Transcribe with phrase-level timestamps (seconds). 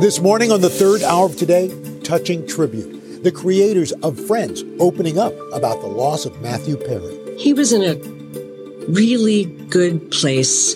[0.00, 1.72] This morning on the third hour of today,
[2.02, 3.22] touching tribute.
[3.22, 7.36] The creators of Friends opening up about the loss of Matthew Perry.
[7.38, 7.94] He was in a
[8.90, 10.74] really good place,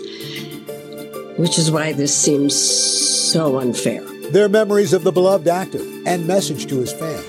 [1.36, 4.02] which is why this seems so unfair.
[4.30, 7.26] Their memories of the beloved actor and message to his fans.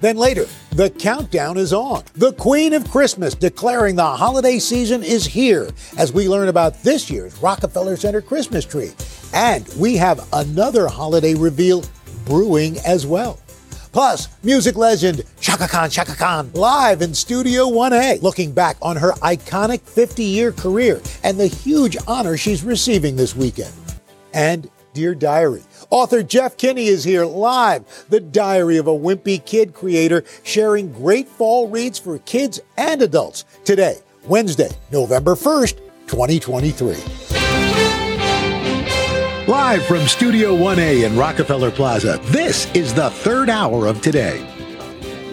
[0.00, 2.04] Then later, the countdown is on.
[2.14, 7.10] The Queen of Christmas declaring the holiday season is here as we learn about this
[7.10, 8.92] year's Rockefeller Center Christmas tree.
[9.32, 11.84] And we have another holiday reveal
[12.24, 13.38] brewing as well.
[13.92, 19.12] Plus, music legend Chaka Khan, Chaka Khan, live in Studio 1A, looking back on her
[19.22, 23.72] iconic 50 year career and the huge honor she's receiving this weekend.
[24.32, 29.74] And Dear Diary, Author Jeff Kinney is here live, the diary of a wimpy kid
[29.74, 37.31] creator, sharing great fall reads for kids and adults today, Wednesday, November 1st, 2023.
[39.52, 44.40] Live from Studio 1A in Rockefeller Plaza, this is the third hour of today.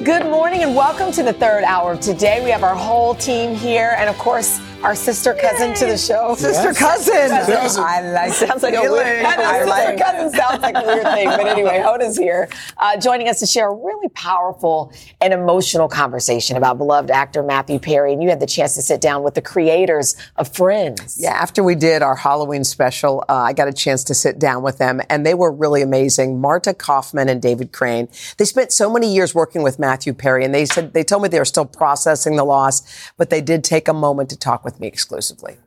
[0.04, 2.44] Good morning and welcome to the third hour of today.
[2.44, 5.76] We have our whole team here, and of course, our sister cousin Yay.
[5.76, 6.36] to the show.
[6.36, 7.30] Sister cousin.
[7.30, 7.84] cousin.
[7.84, 9.26] I like sounds like a weird.
[9.26, 13.28] I like sister cousin sounds like a weird thing, but anyway, Hoda's here, uh, joining
[13.28, 18.14] us to share a really powerful and emotional conversation about beloved actor Matthew Perry.
[18.14, 21.18] And you had the chance to sit down with the creators of Friends.
[21.20, 24.64] Yeah, after we did our Halloween special, uh, I got a chance to sit down
[24.64, 26.40] with them, and they were really amazing.
[26.40, 28.08] Marta Kauffman and David Crane.
[28.38, 31.30] They spent so many years working with Matthew Perry, and they said they told me
[31.30, 34.69] they were still processing the loss, but they did take a moment to talk with
[34.70, 35.58] with me exclusively.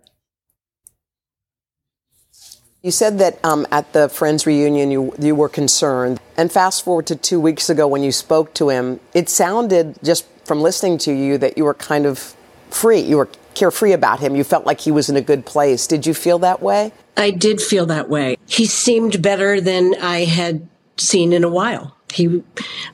[2.83, 6.21] You said that um, at the Friends reunion you, you were concerned.
[6.37, 10.27] And fast forward to two weeks ago when you spoke to him, it sounded just
[10.45, 12.35] from listening to you that you were kind of
[12.71, 13.01] free.
[13.01, 14.35] You were carefree about him.
[14.35, 15.87] You felt like he was in a good place.
[15.87, 16.93] Did you feel that way?
[17.17, 18.37] I did feel that way.
[18.47, 21.97] He seemed better than I had seen in a while.
[22.13, 22.43] He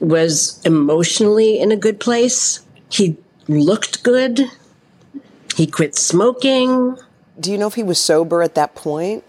[0.01, 2.61] was emotionally in a good place.
[2.91, 3.17] He
[3.49, 4.51] looked good.
[5.59, 6.97] He quit smoking.
[7.41, 9.25] Do you know if he was sober at that point?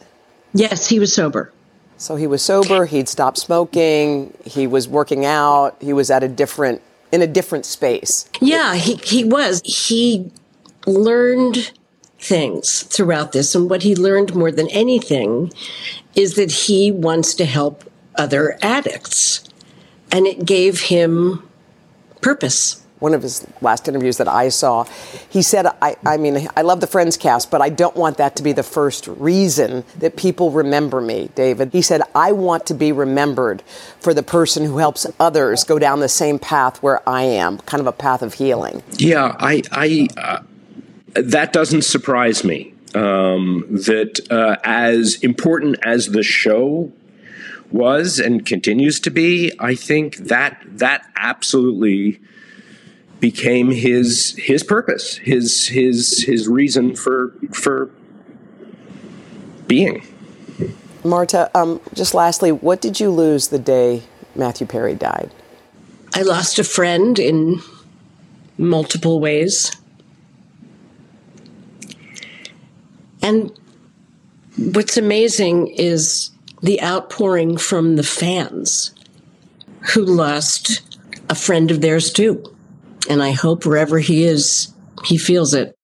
[0.53, 1.51] Yes, he was sober.
[1.97, 6.27] So he was sober, he'd stopped smoking, he was working out, he was at a
[6.27, 8.29] different in a different space.
[8.41, 9.59] Yeah, he he was.
[9.65, 10.31] He
[10.85, 11.71] learned
[12.19, 15.51] things throughout this and what he learned more than anything
[16.13, 17.83] is that he wants to help
[18.17, 19.43] other addicts.
[20.11, 21.49] And it gave him
[22.21, 24.85] purpose one of his last interviews that I saw,
[25.29, 28.35] he said, I, I mean, I love the Friends cast, but I don't want that
[28.37, 31.71] to be the first reason that people remember me, David.
[31.71, 33.61] He said, I want to be remembered
[33.99, 37.81] for the person who helps others go down the same path where I am, kind
[37.81, 38.83] of a path of healing.
[38.97, 40.41] Yeah, I, I uh,
[41.13, 42.73] that doesn't surprise me.
[42.95, 46.91] Um, that uh, as important as the show
[47.71, 52.19] was and continues to be, I think that that absolutely
[53.19, 57.91] became his his purpose, his his his reason for for
[59.67, 60.05] being.
[61.03, 64.03] Marta, um, just lastly, what did you lose the day
[64.35, 65.31] Matthew Perry died?
[66.13, 67.61] I lost a friend in
[68.57, 69.71] multiple ways.
[73.21, 73.51] And
[74.57, 76.31] what's amazing is
[76.61, 78.93] the outpouring from the fans
[79.93, 80.81] who lost
[81.29, 82.43] a friend of theirs too.
[83.09, 85.75] And I hope wherever he is, he feels it.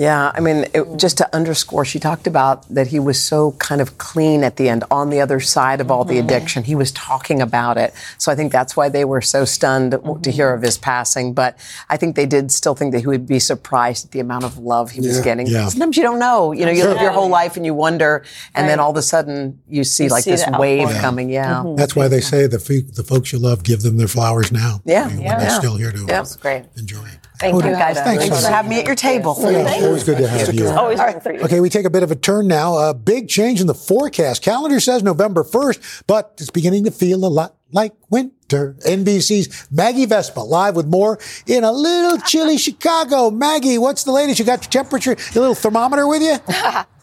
[0.00, 3.82] Yeah, I mean, it, just to underscore, she talked about that he was so kind
[3.82, 6.24] of clean at the end, on the other side of all the mm-hmm.
[6.26, 6.64] addiction.
[6.64, 7.92] He was talking about it.
[8.16, 10.22] So I think that's why they were so stunned mm-hmm.
[10.22, 11.34] to hear of his passing.
[11.34, 11.58] But
[11.90, 14.56] I think they did still think that he would be surprised at the amount of
[14.56, 15.46] love he was getting.
[15.46, 15.68] Yeah.
[15.68, 16.52] Sometimes you don't know.
[16.52, 18.24] You know, you live your whole life and you wonder,
[18.54, 18.68] and right.
[18.68, 21.00] then all of a sudden you see you like see this wave yeah.
[21.02, 21.28] coming.
[21.28, 21.56] Yeah.
[21.56, 21.76] Mm-hmm.
[21.76, 22.56] That's why they say the,
[22.94, 24.80] the folks you love, give them their flowers now.
[24.86, 25.04] Yeah.
[25.04, 25.36] I mean, yeah.
[25.36, 26.24] When they're still here to yeah.
[26.40, 26.64] great.
[26.78, 27.19] enjoy it.
[27.40, 27.98] Thank you, guys.
[27.98, 29.34] Thanks, Thanks for having me at your table.
[29.40, 30.68] Yeah, always good to have you.
[30.68, 31.40] Always good for you.
[31.40, 32.76] Okay, we take a bit of a turn now.
[32.76, 34.42] A big change in the forecast.
[34.42, 38.74] Calendar says November 1st, but it's beginning to feel a lot like winter.
[38.84, 43.30] NBC's Maggie Vespa live with more in a little chilly Chicago.
[43.30, 44.38] Maggie, what's the latest?
[44.38, 46.36] You got your temperature, your little thermometer with you?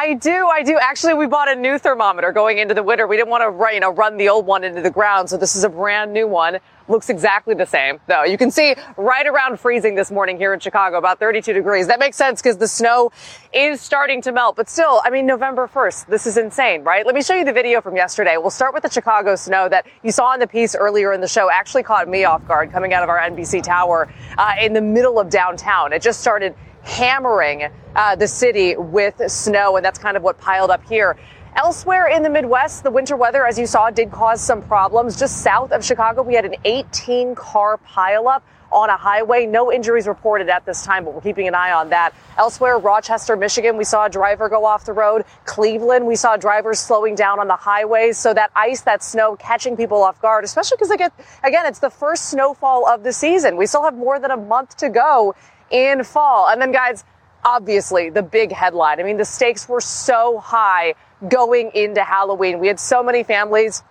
[0.00, 0.46] I do.
[0.46, 0.78] I do.
[0.80, 3.06] Actually, we bought a new thermometer going into the winter.
[3.06, 5.28] We didn't want to, you know, run the old one into the ground.
[5.28, 6.58] So this is a brand new one.
[6.88, 8.24] Looks exactly the same, though.
[8.24, 11.86] You can see right around freezing this morning here in Chicago, about 32 degrees.
[11.88, 13.12] That makes sense because the snow
[13.52, 14.56] is starting to melt.
[14.56, 17.04] But still, I mean, November 1st, this is insane, right?
[17.04, 18.38] Let me show you the video from yesterday.
[18.38, 21.28] We'll start with the Chicago snow that you saw in the piece earlier in the
[21.28, 21.50] show.
[21.50, 25.20] Actually caught me off guard coming out of our NBC tower uh, in the middle
[25.20, 25.92] of downtown.
[25.92, 30.70] It just started hammering uh, the city with snow, and that's kind of what piled
[30.70, 31.16] up here.
[31.56, 35.18] Elsewhere in the Midwest, the winter weather, as you saw, did cause some problems.
[35.18, 38.42] Just south of Chicago, we had an 18 car pileup
[38.72, 39.46] on a highway.
[39.46, 42.14] No injuries reported at this time, but we're keeping an eye on that.
[42.38, 45.24] Elsewhere, Rochester, Michigan, we saw a driver go off the road.
[45.44, 48.16] Cleveland, we saw drivers slowing down on the highways.
[48.16, 51.10] So that ice, that snow catching people off guard, especially because again,
[51.42, 53.56] again, it's the first snowfall of the season.
[53.56, 55.34] We still have more than a month to go
[55.70, 56.48] in fall.
[56.48, 57.04] And then guys,
[57.44, 59.00] obviously the big headline.
[59.00, 60.94] I mean, the stakes were so high
[61.28, 62.58] going into Halloween.
[62.58, 63.82] We had so many families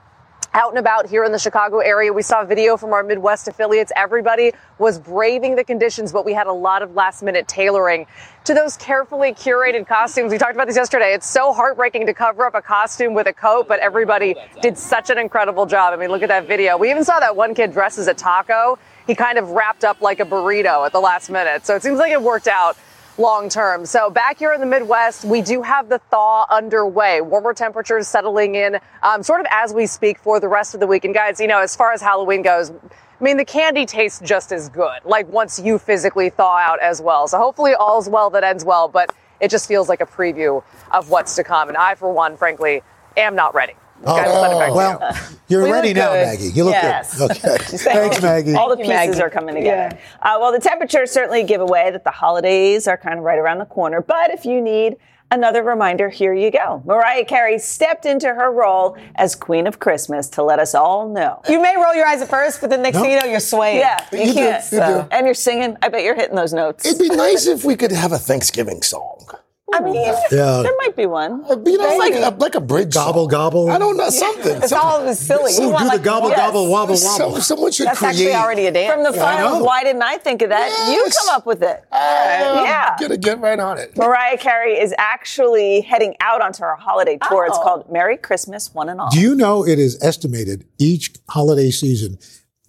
[0.53, 2.11] out and about here in the Chicago area.
[2.11, 3.91] We saw video from our Midwest affiliates.
[3.95, 8.07] Everybody was braving the conditions, but we had a lot of last minute tailoring
[8.45, 10.31] to those carefully curated costumes.
[10.31, 11.13] We talked about this yesterday.
[11.13, 15.11] It's so heartbreaking to cover up a costume with a coat, but everybody did such
[15.11, 15.93] an incredible job.
[15.93, 16.77] I mean, look at that video.
[16.77, 18.79] We even saw that one kid dressed as a taco.
[19.09, 21.65] He kind of wrapped up like a burrito at the last minute.
[21.65, 22.77] So it seems like it worked out
[23.17, 23.87] long term.
[23.87, 27.19] So back here in the Midwest, we do have the thaw underway.
[27.19, 30.85] Warmer temperatures settling in um, sort of as we speak for the rest of the
[30.85, 31.05] week.
[31.05, 34.51] And guys, you know, as far as Halloween goes, I mean, the candy tastes just
[34.51, 37.27] as good, like once you physically thaw out as well.
[37.27, 41.09] So hopefully all's well that ends well, but it just feels like a preview of
[41.09, 41.67] what's to come.
[41.67, 42.83] And I, for one, frankly,
[43.17, 43.73] am not ready.
[44.05, 45.17] Oh, well,
[45.47, 46.25] you're We ready now, good.
[46.25, 46.47] Maggie.
[46.53, 47.17] You look Yes.
[47.17, 47.31] good.
[47.31, 47.57] Okay.
[47.77, 48.53] Thanks, Maggie.
[48.55, 49.97] All the pieces are coming together.
[50.21, 53.59] Uh, well, the temperatures certainly give away that the holidays are kind of right around
[53.59, 54.01] the corner.
[54.01, 54.97] But if you need
[55.31, 56.81] another reminder, here you go.
[56.85, 61.41] Mariah Carey stepped into her role as Queen of Christmas to let us all know.
[61.49, 63.77] You may roll your eyes at first, but the next thing you know, you're swaying.
[63.79, 64.63] Yeah, you, You can't.
[64.71, 65.07] you so- do.
[65.15, 65.77] And you're singing.
[65.81, 66.85] I bet you're hitting those notes.
[66.85, 69.27] It'd be nice if we could have a Thanksgiving song.
[69.73, 70.61] I mean, Yeah.
[70.63, 71.43] there might be one.
[71.65, 73.27] You know, like a, like a bridge Gobble, song.
[73.29, 73.69] gobble.
[73.69, 74.61] I don't know, something.
[74.63, 75.53] It's all this silly.
[75.53, 76.37] Ooh, You want do like the gobble, yes.
[76.37, 77.41] gobble, wobble, So, wobble.
[77.41, 78.09] someone should That's create.
[78.11, 78.93] actually already a dance.
[78.93, 80.69] From the I fire, why didn't I think of that?
[80.91, 81.83] You come up with it.
[81.91, 82.95] Uh, Yeah.
[82.99, 83.95] Get, get right on it.
[83.97, 87.45] Mariah Carey is actually heading out onto her holiday tour.
[87.45, 87.63] It's Oh.
[87.63, 89.09] called Merry Christmas, One and All.
[89.09, 92.17] Do you know it is estimated each holiday season,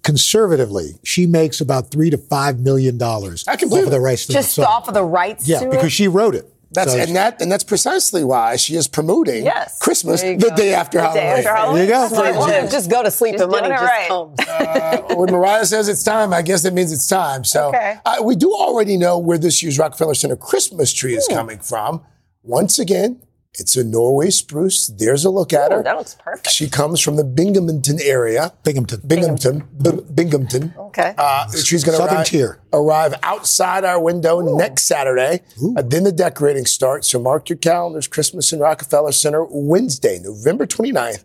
[0.03, 3.97] conservatively, she makes about three to five million dollars I can off believe of the
[3.99, 4.01] it.
[4.01, 4.73] rights to Just the song.
[4.73, 5.91] off of the rights Yeah, to because it.
[5.91, 6.51] she wrote it.
[6.73, 9.77] That's So- and that and that's precisely why she is promoting Yes.
[9.81, 10.55] Christmas the go.
[10.55, 11.39] day after The day Halloween.
[11.39, 11.75] after Halloween.
[11.77, 12.15] There you go.
[12.15, 14.09] Smart Well, just go to sleep She's and money just right.
[14.09, 14.39] comes.
[14.49, 17.43] Uh, when Mariah says it's time, I guess that means it's time.
[17.45, 17.99] So Okay.
[18.05, 22.03] uh, we do already know where this year's Rockefeller Center Christmas tree is coming from.
[22.45, 23.21] Once again,
[23.59, 24.87] it's a Norway spruce.
[24.87, 25.83] There's a look at Ooh, her.
[25.83, 26.51] that looks perfect.
[26.51, 28.53] She comes from the Binghamton area.
[28.63, 29.01] Binghamton.
[29.07, 29.69] Binghamton.
[29.83, 30.73] B- Binghamton.
[30.79, 31.15] Okay.
[31.19, 35.41] Uh, she's going to arrive, arrive outside our window next Saturday.
[35.77, 37.09] Uh, then the decorating starts.
[37.09, 38.07] So mark your calendars.
[38.07, 41.25] Christmas in Rockefeller Center, Wednesday, November 29th,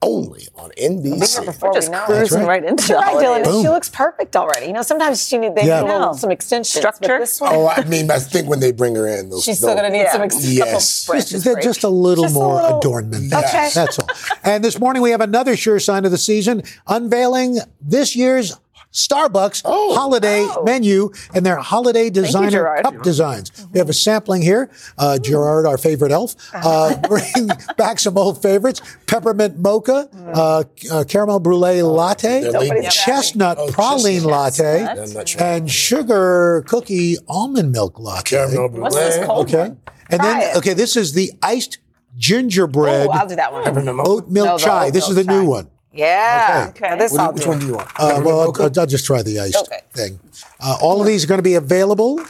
[0.00, 1.60] only on NBC.
[1.60, 2.06] We're just we know it.
[2.06, 2.62] cruising right.
[2.62, 3.44] right into the You're right, Dylan.
[3.44, 3.62] Boom.
[3.62, 4.66] She looks perfect already.
[4.66, 5.80] You know, sometimes she need they Yeah.
[5.80, 6.12] need a No.
[6.12, 6.78] some extensions.
[6.78, 7.08] Structure.
[7.08, 9.58] But this one, Oh, I mean, I think when they bring her in, they'll, she's
[9.58, 10.12] still going to need Yeah.
[10.12, 10.54] some extensions.
[10.56, 11.06] Yes.
[11.30, 13.32] Just, they're just a little Just a more little- adornment.
[13.32, 13.70] Okay.
[13.74, 14.08] That's all.
[14.44, 18.56] And this morning we have another sure sign of the season, unveiling this year's
[18.92, 19.94] Starbucks Oh.
[19.94, 22.82] holiday menu and their holiday designer Gerard.
[22.84, 23.52] cup designs.
[23.72, 24.70] We have a sampling here.
[24.96, 31.04] Uh, Gerard, our favorite elf, uh, bring back some old favorites: peppermint mocha, uh, uh,
[31.04, 32.50] caramel brulee latte,
[32.90, 34.30] chestnut Oh, praline chestnut.
[34.32, 35.42] latte, I'm sure.
[35.42, 38.30] and sugar cookie almond milk latte.
[38.36, 39.26] Caramel What's this brulee.
[39.26, 39.58] cold Okay.
[39.68, 39.78] one?
[40.10, 40.56] And Try then, it.
[40.56, 41.78] okay, this is the iced
[42.16, 43.66] gingerbread Oh, I'll do that one.
[44.00, 44.86] oat milk No, the chai.
[44.86, 45.68] oat This is milk the new one.
[45.92, 46.66] Yeah.
[46.70, 46.88] Okay.
[46.88, 47.88] Now this Which, I'll which one do you want?
[47.96, 48.64] Uh, well, Mocha?
[48.64, 49.80] I'll, I'll just try the iced Okay.
[49.92, 50.20] thing.
[50.60, 52.20] Uh, all of these are going to be available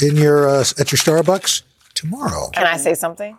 [0.00, 1.62] in your uh, at your Starbucks
[1.94, 2.50] tomorrow.
[2.52, 3.38] Can I say something?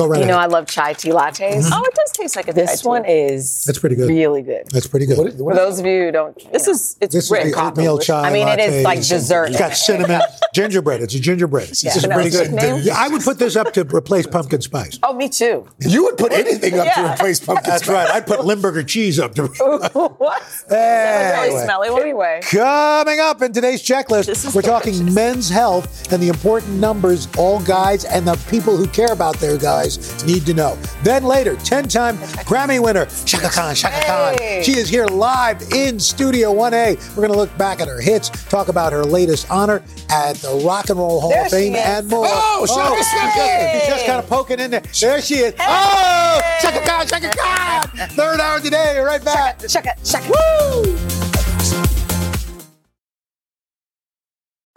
[0.00, 1.38] Go right You know, I love chai tea lattes.
[1.40, 1.72] Mm-hmm.
[1.74, 4.08] Oh, it does taste like a This chai one is That's pretty good.
[4.08, 4.66] really good.
[4.70, 5.18] That's pretty good.
[5.18, 7.52] What- For those of you who don't, This is it's this is rich.
[7.54, 8.28] the oatmeal chai.
[8.28, 9.48] I mean, it is like dessert.
[9.50, 10.22] It's got cinnamon,
[10.54, 11.02] gingerbread.
[11.02, 11.68] It's a gingerbread.
[11.68, 12.14] This is Yeah.
[12.14, 12.50] pretty good.
[12.52, 12.80] Nickname?
[12.82, 14.98] Yeah, I would put this up to replace pumpkin spice.
[15.02, 15.66] Oh, me too.
[15.80, 17.94] you would put anything up to replace pumpkin That's spice.
[18.08, 18.10] right.
[18.16, 19.46] I'd put Limburger cheese up to.
[19.92, 20.42] what?
[20.70, 21.48] Anyway.
[21.48, 22.00] Really smelly one.
[22.02, 27.60] Anyway, Coming up in today's checklist, we're talking men's health and the important numbers all
[27.60, 30.78] guys and the people who care about their guys guys need to know.
[31.02, 32.16] Then later, 10 time
[32.46, 34.34] Grammy winner, Chaka Khan, Chaka Khan.
[34.38, 34.62] Hey.
[34.62, 37.08] She is here live in Studio 1A.
[37.10, 40.62] We're going to look back at her hits, talk about her latest honor at the
[40.64, 42.26] Rock and Roll Hall There of Fame, and more.
[42.26, 43.78] Oh, Chaka oh, she's Khan.
[43.78, 44.82] just, just kind of poking in there.
[45.00, 45.54] There she is.
[45.58, 48.08] Oh, Chaka Khan, Chaka Khan.
[48.10, 49.60] Third hour today, right back.
[49.66, 51.19] Chaka, Chaka.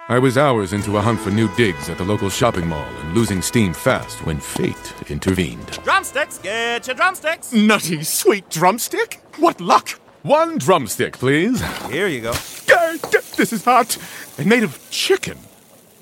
[0.09, 3.13] I was hours into a hunt for new digs at the local shopping mall and
[3.13, 5.65] losing steam fast when fate intervened.
[5.81, 7.53] Drumsticks, get your drumsticks.
[7.53, 9.21] Nutty, sweet drumstick?
[9.37, 9.91] What luck!
[10.23, 11.61] One drumstick, please.
[11.89, 12.33] Here you go.
[13.37, 13.97] This is hot
[14.37, 15.37] and made of chicken.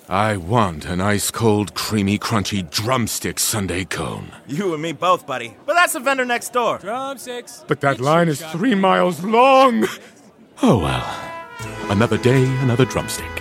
[0.10, 4.32] I want an ice cold, creamy, crunchy drumstick Sunday cone.
[4.48, 5.56] You and me both, buddy.
[5.68, 6.80] But that's the vendor next door.
[6.80, 7.64] Drumsticks.
[7.68, 9.86] But that line is three miles long.
[10.64, 11.92] Oh well.
[11.92, 13.41] Another day, another drumstick.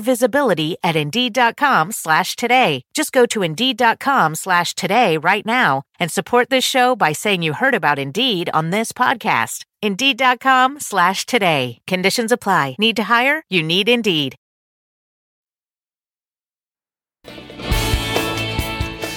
[0.00, 2.82] visibility at Indeed.com slash today.
[2.94, 7.52] Just go to Indeed.com slash today right now and support this show by saying you
[7.52, 9.64] heard about Indeed on this podcast.
[9.82, 11.78] Indeed.com slash today.
[11.86, 12.76] Conditions apply.
[12.78, 13.42] Need to hire?
[13.50, 14.36] You need Indeed.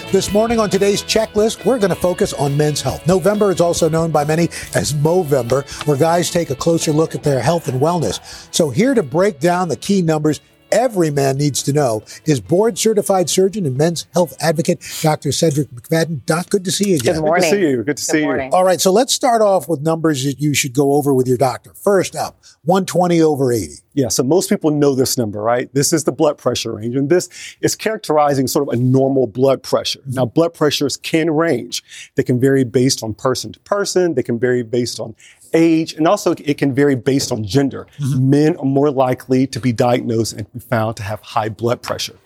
[0.09, 3.05] This morning on today's checklist, we're going to focus on men's health.
[3.05, 4.43] November is also known by many
[4.73, 8.21] as Movember, where guys take a closer look at their health and wellness.
[8.55, 10.39] So here to break down the key numbers
[10.71, 15.29] every man needs to know is board certified surgeon and men's health advocate, Dr.
[15.29, 16.25] Cedrek McFadden.
[16.25, 17.15] Doc, good to see you again.
[17.15, 17.41] Good morning.
[17.41, 17.83] Good to see you.
[17.83, 18.53] Good to see morning.
[18.53, 21.37] All right, so let's start off with numbers that you should go over with your
[21.37, 21.73] doctor.
[21.73, 23.75] First up, 120 over 80.
[23.93, 25.73] Yeah, so most people know this number, right?
[25.73, 27.29] This is the blood pressure range, and this
[27.61, 30.01] is characterizing sort of a normal blood pressure.
[30.05, 31.81] Now, blood pressures can range.
[32.13, 34.13] They can vary based on person to person.
[34.13, 35.15] They can vary based on
[35.53, 37.87] age, and also it can vary based on gender.
[37.97, 38.29] Mm-hmm.
[38.29, 42.17] Men are more likely to be diagnosed and be found to have high blood pressure.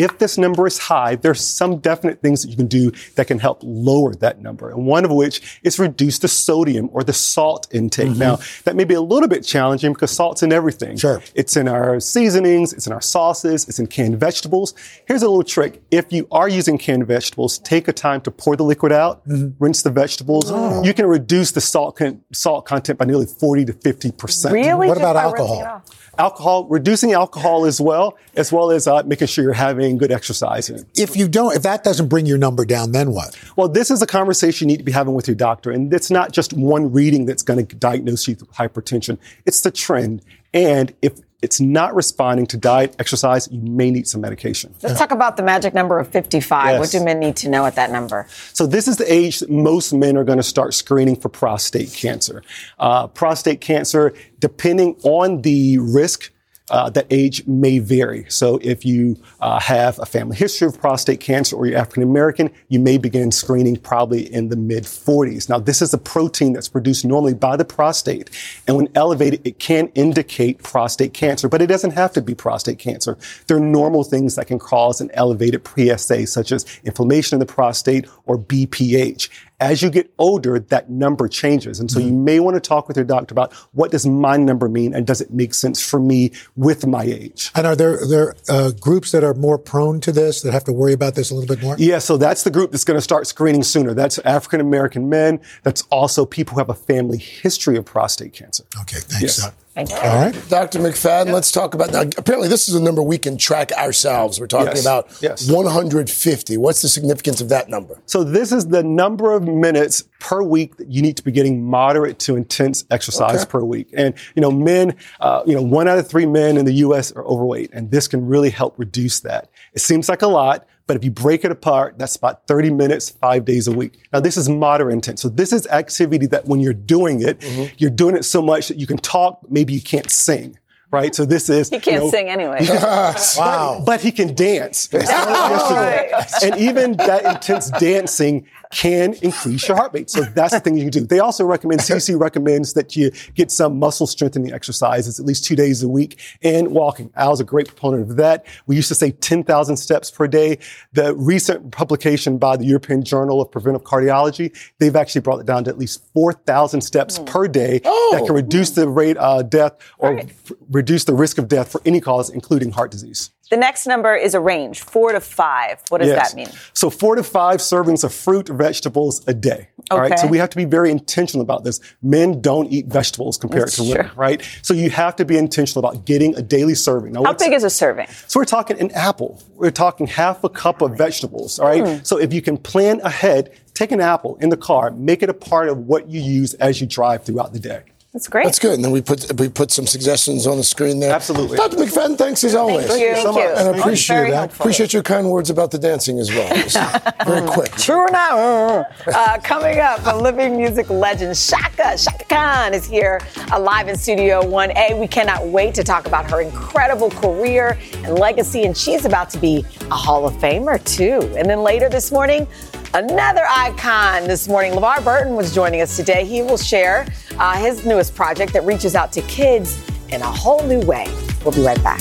[0.00, 3.38] If this number is high, there's some definite things that you can do that can
[3.38, 4.70] help lower that number.
[4.70, 8.08] And one of which is reduce the sodium or the salt intake.
[8.08, 8.18] Mm-hmm.
[8.18, 10.96] Now, that may be a little bit challenging because salt's in everything.
[10.96, 11.22] Sure.
[11.34, 14.72] It's in our seasonings, it's in our sauces, it's in canned vegetables.
[15.06, 15.82] Here's a little trick.
[15.90, 19.62] If you are using canned vegetables, take a time to pour the liquid out, mm-hmm.
[19.62, 20.50] rinse the vegetables.
[20.50, 20.82] Oh.
[20.82, 24.50] You can reduce the salt con- salt content by nearly 40 to 50%.
[24.50, 24.88] Really?
[24.88, 25.84] What Just about by rinsing alcohol?
[26.20, 30.68] Alcohol, reducing alcohol as well, as well as uh, making sure you're having good exercise.
[30.94, 33.34] If you don't, if that doesn't bring your number down, then what?
[33.56, 35.70] Well, this is a conversation you need to be having with your doctor.
[35.70, 39.16] And it's not just one reading that's going to diagnose you with hypertension.
[39.46, 40.20] It's the trend.
[40.52, 44.74] And if it's not responding to diet, exercise, you may need some medication.
[44.82, 46.78] Let's talk about the magic number of 55.
[46.78, 48.26] What do men need to know at that number?
[48.52, 51.92] So this is the age that most men are going to start screening for prostate
[51.92, 52.42] cancer.
[52.78, 56.30] Uh, prostate cancer, depending on the risk,
[56.70, 58.24] uh, that age may vary.
[58.28, 62.50] So if you uh, have a family history of prostate cancer or you're African American,
[62.68, 65.48] you may begin screening probably in the mid 40s.
[65.48, 68.30] Now, this is a protein that's produced normally by the prostate.
[68.66, 72.78] And when elevated, it can indicate prostate cancer, but it doesn't have to be prostate
[72.78, 73.18] cancer.
[73.46, 77.46] There are normal things that can cause an elevated PSA, such as inflammation in the
[77.46, 79.28] prostate or BPH.
[79.60, 81.80] As you get older, that number changes.
[81.80, 84.68] And so you may want to talk with your doctor about what does my number
[84.68, 87.50] mean and does it make sense for me with my age?
[87.54, 90.72] And are there there uh, groups that are more prone to this that have to
[90.72, 91.76] worry about this a little bit more?
[91.78, 93.94] Yeah, so that's the group that's going to start screening sooner.
[93.94, 95.40] That's African American men.
[95.62, 98.64] That's also people who have a family history of prostate cancer.
[98.80, 99.38] Okay, thanks.
[99.38, 99.52] Yes.
[99.86, 99.98] Doc.
[99.98, 100.08] Thank you.
[100.10, 100.48] All right.
[100.48, 100.78] Dr.
[100.80, 102.02] McFadden, let's talk about now.
[102.16, 104.38] Apparently, this is a number we can track ourselves.
[104.40, 104.80] We're talking Yes.
[104.82, 105.48] about Yes.
[105.50, 106.56] 150.
[106.56, 107.98] What's the significance of that number?
[108.06, 111.62] So this is the number of minutes per week that you need to be getting
[111.64, 113.50] moderate to intense exercise Okay.
[113.50, 113.88] per week.
[113.94, 117.12] And, you know, men, uh, you know, one out of three men in the U.S.
[117.12, 119.48] are overweight, and this can really help reduce that.
[119.74, 123.10] It seems like a lot, but if you break it apart, that's about 30 minutes,
[123.10, 124.00] five days a week.
[124.12, 125.22] Now, this is moderate intense.
[125.22, 127.72] So this is activity that when you're doing it, mm-hmm.
[127.78, 130.58] you're doing it so much that you can talk, maybe you can't sing.
[130.90, 131.14] right?
[131.14, 132.66] So this is he can't you know, sing anyway.
[133.38, 133.84] wow!
[133.86, 140.08] But he can dance, Oh, and even that intense dancing can increase your heart rate.
[140.08, 141.06] So that's the thing you can do.
[141.06, 145.56] They also recommend, CC recommends that you get some muscle strengthening exercises at least two
[145.56, 147.10] days a week and walking.
[147.16, 148.46] Al's a great proponent of that.
[148.66, 150.58] We used to say 10,000 steps per day.
[150.92, 155.64] The recent publication by the European Journal of Preventive Cardiology, they've actually brought it down
[155.64, 157.24] to at least 4,000 steps hmm.
[157.24, 158.82] per day that oh, can reduce hmm.
[158.82, 162.70] the rate of death or f- reduce the risk of death for any cause, including
[162.70, 163.30] heart disease.
[163.50, 165.82] The next number is a range, four to five.
[165.88, 166.30] What does Yes.
[166.30, 166.48] that mean?
[166.72, 169.68] So four to five servings of fruit, vegetables a day.
[169.90, 170.16] All right.
[170.18, 171.80] So we have to be very intentional about this.
[172.00, 174.10] Men don't eat vegetables compared That's to women, true.
[174.14, 174.40] right?
[174.62, 177.12] So you have to be intentional about getting a daily serving.
[177.12, 178.06] Now, How big is a serving?
[178.28, 179.42] so we're talking an apple.
[179.56, 181.58] We're talking half a cup of vegetables.
[181.58, 181.82] All right.
[181.82, 182.06] Mm.
[182.06, 185.34] So if you can plan ahead, take an apple in the car, make it a
[185.34, 187.82] part of what you use as you drive throughout the day.
[188.12, 188.44] That's great.
[188.44, 188.74] That's good.
[188.74, 191.14] And then we put we put some suggestions on the screen there.
[191.14, 191.56] Absolutely.
[191.56, 191.76] Dr.
[191.76, 192.86] McFadden, thanks as always.
[192.88, 193.14] Thank you.
[193.14, 193.42] Thank you.
[193.42, 194.34] And I appreciate that.
[194.34, 194.64] helpful.
[194.64, 196.50] Appreciate your kind words about the dancing as well.
[196.56, 196.76] It was
[197.24, 197.70] Very quick.
[197.72, 198.90] True or not?
[199.06, 203.20] Uh, coming up, a living music legend, Chaka, Chaka Khan is here
[203.52, 204.98] alive in Studio 1A.
[204.98, 209.38] We cannot wait to talk about her incredible career and legacy, and she's about to
[209.38, 211.32] be a Hall of Famer, too.
[211.36, 212.46] And then later this morning,
[212.94, 214.72] another icon this morning.
[214.72, 216.24] LeVar Burton was joining us today.
[216.24, 217.06] He will share
[217.38, 221.06] uh, his newest project that reaches out to kids in a whole new way.
[221.44, 222.00] We'll be right back.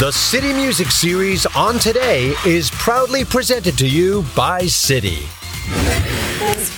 [0.00, 5.26] The City Music Series on today is proudly presented to you by City.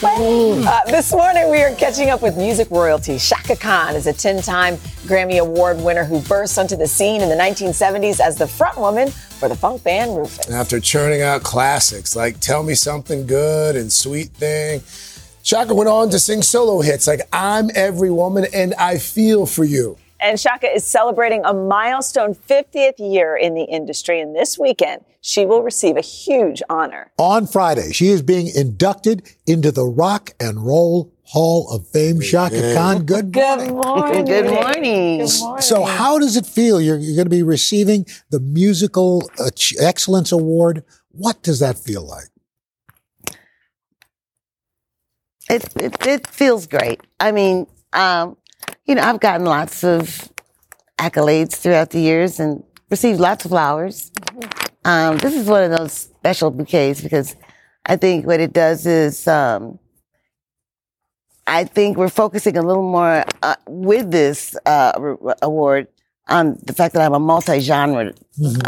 [0.03, 3.19] Uh, this morning, we are catching up with music royalty.
[3.19, 7.31] Chaka Khan is a 10 time Grammy Award winner who burst onto the scene in
[7.31, 9.15] the 1970s as the frontwoman
[9.45, 10.51] for the funk band Rufus.
[10.51, 14.81] After churning out classics like Tell Me Something Good and Sweet Thing,
[15.43, 19.65] Chaka went on to sing solo hits like I'm Every Woman and I Feel For
[19.65, 19.99] You.
[20.19, 24.19] And Chaka is celebrating a milestone 50th year in the industry.
[24.19, 27.13] And this weekend, she will receive a huge honor.
[27.19, 32.21] On Friday, she is being inducted into the Rock and Roll Hall of Fame.
[32.21, 33.75] Chaka Khan, good morning.
[33.75, 34.25] morning.
[34.25, 35.19] Good morning.
[35.19, 35.63] Good morning.
[35.63, 36.81] So, how does it feel?
[36.81, 39.31] You're, you're going to be receiving the Musical
[39.81, 40.85] Excellence Award.
[41.11, 42.29] What does that feel like?
[45.51, 47.01] It, it it feels great.
[47.21, 48.37] I mean, um,
[48.87, 50.31] you know, I've gotten lots of
[50.99, 54.11] accolades throughout the years and received lots of flowers.
[54.85, 57.37] Um, this is one of those special bouquets because
[57.87, 59.79] I think what it does is, um,
[61.47, 65.89] I think we're focusing a little more uh, with this uh, award
[66.27, 68.15] on the fact that I'm a multi-genre,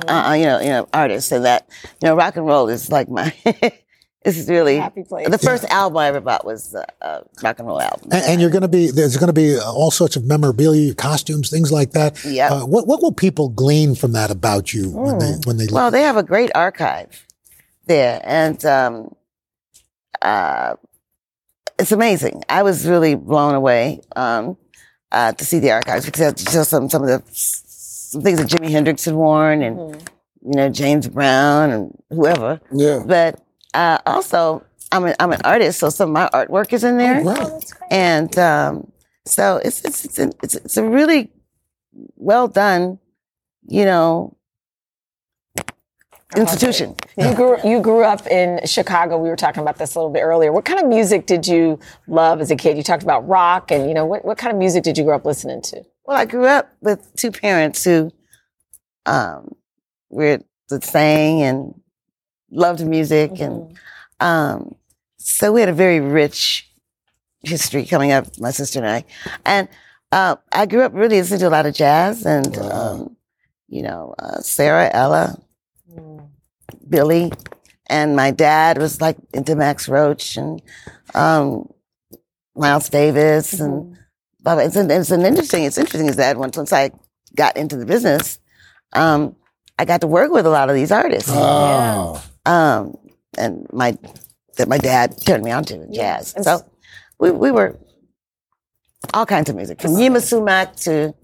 [0.09, 1.69] uh, you know, you know, artist, and that
[2.03, 3.35] you know, rock and roll is like my.
[4.25, 5.29] this is really Happy place.
[5.29, 8.09] the first album I ever bought was a, a rock and roll album.
[8.11, 11.49] And, and you're going to be there's going to be all sorts of memorabilia, costumes,
[11.49, 12.23] things like that.
[12.25, 12.51] Yep.
[12.51, 15.75] Uh, what what will people glean from that about you when they when they look?
[15.75, 17.25] Well, they have a great archive
[17.87, 19.15] there, and um,
[20.21, 20.75] uh,
[21.79, 22.43] it's amazing.
[22.49, 24.57] I was really blown away um,
[25.13, 28.49] uh, to see the archives because it's just some some of the some things that
[28.49, 29.79] Jimi Hendrix had worn, and
[30.43, 32.61] you know James Brown and whoever.
[32.73, 33.03] Yeah.
[33.07, 33.41] But
[33.75, 37.23] uh, also, I'm an, I'm an artist, so some of my artwork is in there,
[37.23, 37.61] Wow.
[37.91, 38.93] and um,
[39.25, 41.31] so it's it's it's, a, it's it's a really
[42.17, 42.99] well done,
[43.67, 44.36] you know,
[46.35, 46.97] institution.
[47.17, 49.17] You grew you grew up in Chicago.
[49.19, 50.53] We were talking about this a little bit earlier.
[50.53, 52.77] What kind of music did you love as a kid?
[52.77, 55.17] You talked about rock, and you know what what kind of music did you grow
[55.17, 55.85] up listening to?
[56.05, 58.13] Well, I grew up with two parents who
[59.07, 59.55] um,
[60.11, 61.81] were the sang and
[62.51, 63.79] loved music, and
[64.19, 64.75] um,
[65.19, 66.69] so we had a very rich
[67.43, 68.27] history coming up.
[68.39, 69.05] My sister and I,
[69.45, 69.69] and
[70.11, 73.17] uh, I grew up really listening to a lot of jazz, and um,
[73.69, 75.39] you know, uh, Sarah, Ella,
[76.89, 77.33] Billy,
[77.89, 80.63] and my dad was like into Max Roach and
[81.15, 81.69] um,
[82.55, 83.97] Miles Davis and.
[84.43, 85.65] But it's an, it's an interesting.
[85.65, 86.93] It's interesting is that once once I
[87.35, 88.39] got into the business,
[88.93, 89.35] um,
[89.77, 91.31] I got to work with a lot of these artists.
[91.33, 92.23] Oh.
[92.45, 92.97] Um,
[93.37, 93.99] and my
[94.57, 96.35] that my dad turned me on to jazz.
[96.43, 96.65] So
[97.19, 97.77] we we were
[99.13, 101.15] all kinds of music from Yma Sumac to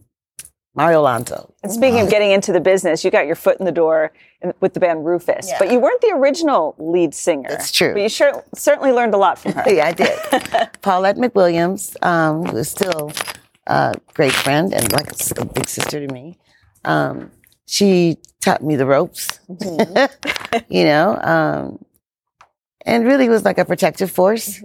[0.74, 1.46] Mario Lanza.
[1.62, 4.12] And speaking of getting into the business, you got your foot in the door in,
[4.61, 7.48] with the band Rufus, but you weren't the original lead singer.
[7.48, 7.92] That's true.
[7.92, 9.64] But you sure, certainly learned a lot from her.
[9.70, 10.70] yeah, I did.
[10.83, 13.12] Paulette McWilliams, um, who is still
[13.66, 16.38] a great friend and like a big sister to me.
[16.85, 17.31] Um,
[17.66, 19.40] she taught me the ropes,
[20.68, 21.85] you know, um,
[22.85, 24.61] and really was like a protective force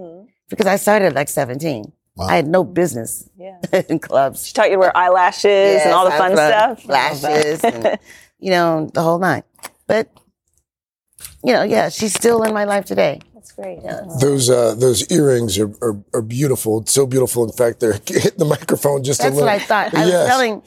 [0.49, 1.91] because I started at like 17.
[2.19, 3.29] I had no business
[3.89, 4.47] in clubs.
[4.47, 6.85] She taught you to wear eyelashes and all the fun stuff.
[6.87, 7.99] Lashes, and,
[8.39, 9.43] you know, the whole nine.
[9.87, 10.09] But,
[11.43, 13.19] you know, yeah, she's still in my life today.
[13.33, 13.79] That's great.
[14.19, 16.85] Those uh, those earrings are, are, are beautiful.
[16.85, 17.43] So beautiful.
[17.45, 19.47] In fact, they're hitting the microphone just That's a little.
[19.47, 19.97] That's what I thought.
[19.97, 20.63] I was telling,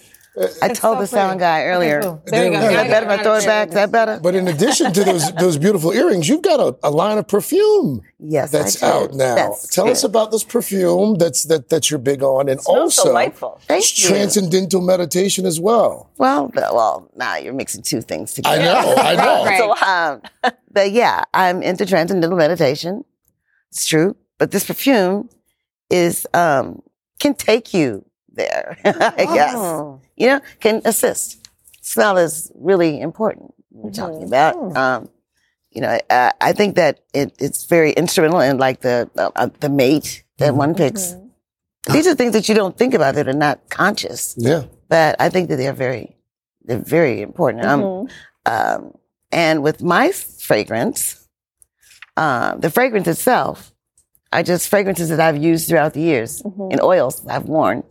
[0.62, 2.20] I told the sound guy earlier.
[2.26, 2.60] There you go.
[2.60, 3.68] Is that better if I throw it back?
[3.68, 4.20] Is that better?
[4.22, 8.02] But in addition to those those beautiful earrings, you've got a, a line of perfume.
[8.18, 9.04] Yes, that's I do.
[9.04, 9.34] out now.
[9.34, 13.08] That's Tell us about this perfume that's that that you're big on, and smells also
[13.08, 13.60] delightful.
[13.66, 14.08] Thank you.
[14.08, 16.10] transcendental meditation as well.
[16.18, 18.60] Well, well, now you're mixing two things together.
[18.60, 19.14] I know, I
[19.56, 19.56] know.
[19.58, 23.04] so, um, but yeah, I'm into transcendental meditation.
[23.70, 25.28] It's true, but this perfume
[25.90, 26.82] is um,
[27.18, 28.76] can take you there.
[28.84, 30.00] I guess Oh.
[30.16, 31.46] you know can assist.
[31.82, 33.54] Smell is really important.
[33.70, 34.76] We're talking about.
[34.76, 35.08] Um,
[35.70, 39.48] you know, uh, I think that it, it's very instrumental in like the uh, uh,
[39.60, 41.14] the mate that one picks.
[41.90, 44.34] These are things that you don't think about that are not conscious.
[44.36, 44.64] Yeah.
[44.88, 46.16] But I think that they're very,
[46.64, 47.64] they're very important.
[47.64, 48.08] Um,
[48.46, 48.92] um,
[49.32, 51.26] and with my fragrance,
[52.16, 53.72] uh, the fragrance itself
[54.32, 57.82] are just fragrances that I've used throughout the years in oils I've worn,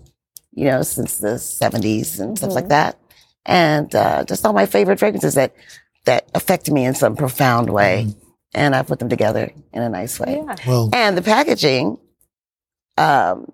[0.60, 3.00] you know, since the 70s and stuff like that.
[3.45, 5.54] And uh, just all my favorite fragrances that
[6.06, 8.08] that affected me in some profound way.
[8.54, 10.43] And I put them together in a nice way.
[10.67, 11.98] Well- and the packaging
[12.98, 13.52] um,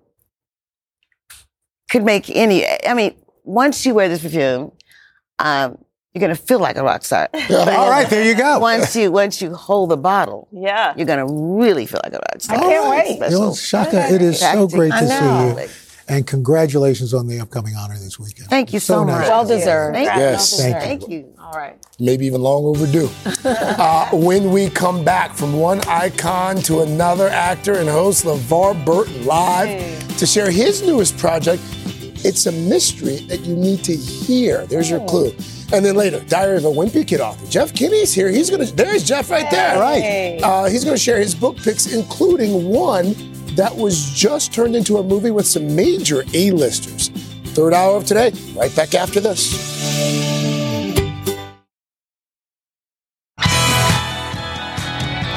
[1.90, 3.14] could make any, I mean,
[3.44, 4.72] once you wear this perfume,
[5.38, 5.78] um,
[6.12, 7.28] you're gonna feel like a rock star.
[7.50, 8.58] All right, there you go.
[8.58, 12.40] Once you once you hold the bottle, yeah, you're gonna really feel like a rock
[12.40, 12.56] star.
[12.58, 13.18] All right.
[13.20, 15.68] Well, Chaka, it is so great to see you.
[16.08, 18.48] And congratulations on the upcoming honor this weekend.
[18.48, 19.20] Thank you so, nice.
[19.20, 19.28] much.
[19.28, 19.96] Well deserved.
[19.96, 20.52] Thank Yes.
[20.52, 20.64] you.
[20.64, 20.80] Thank you.
[20.80, 21.32] Thank you.
[21.40, 21.76] All right.
[21.98, 23.08] maybe even long overdue.
[23.44, 29.24] uh, when we come back from one icon to another actor and host LeVar Burton
[29.26, 31.62] live to share his newest project,
[32.24, 34.66] it's a mystery that you need to hear.
[34.66, 35.32] There's your clue.
[35.72, 38.28] And then later, Diary of a Wimpy Kid author Jeff Kinney's here.
[38.28, 38.66] He's gonna.
[38.66, 39.78] There's Jeff right there.
[39.80, 40.38] Right.
[40.42, 43.14] Uh, he's gonna share his book picks, including one
[43.56, 47.08] that was just turned into a movie with some major A-listers.
[47.54, 48.32] Third hour of today.
[48.54, 49.76] Right back after this.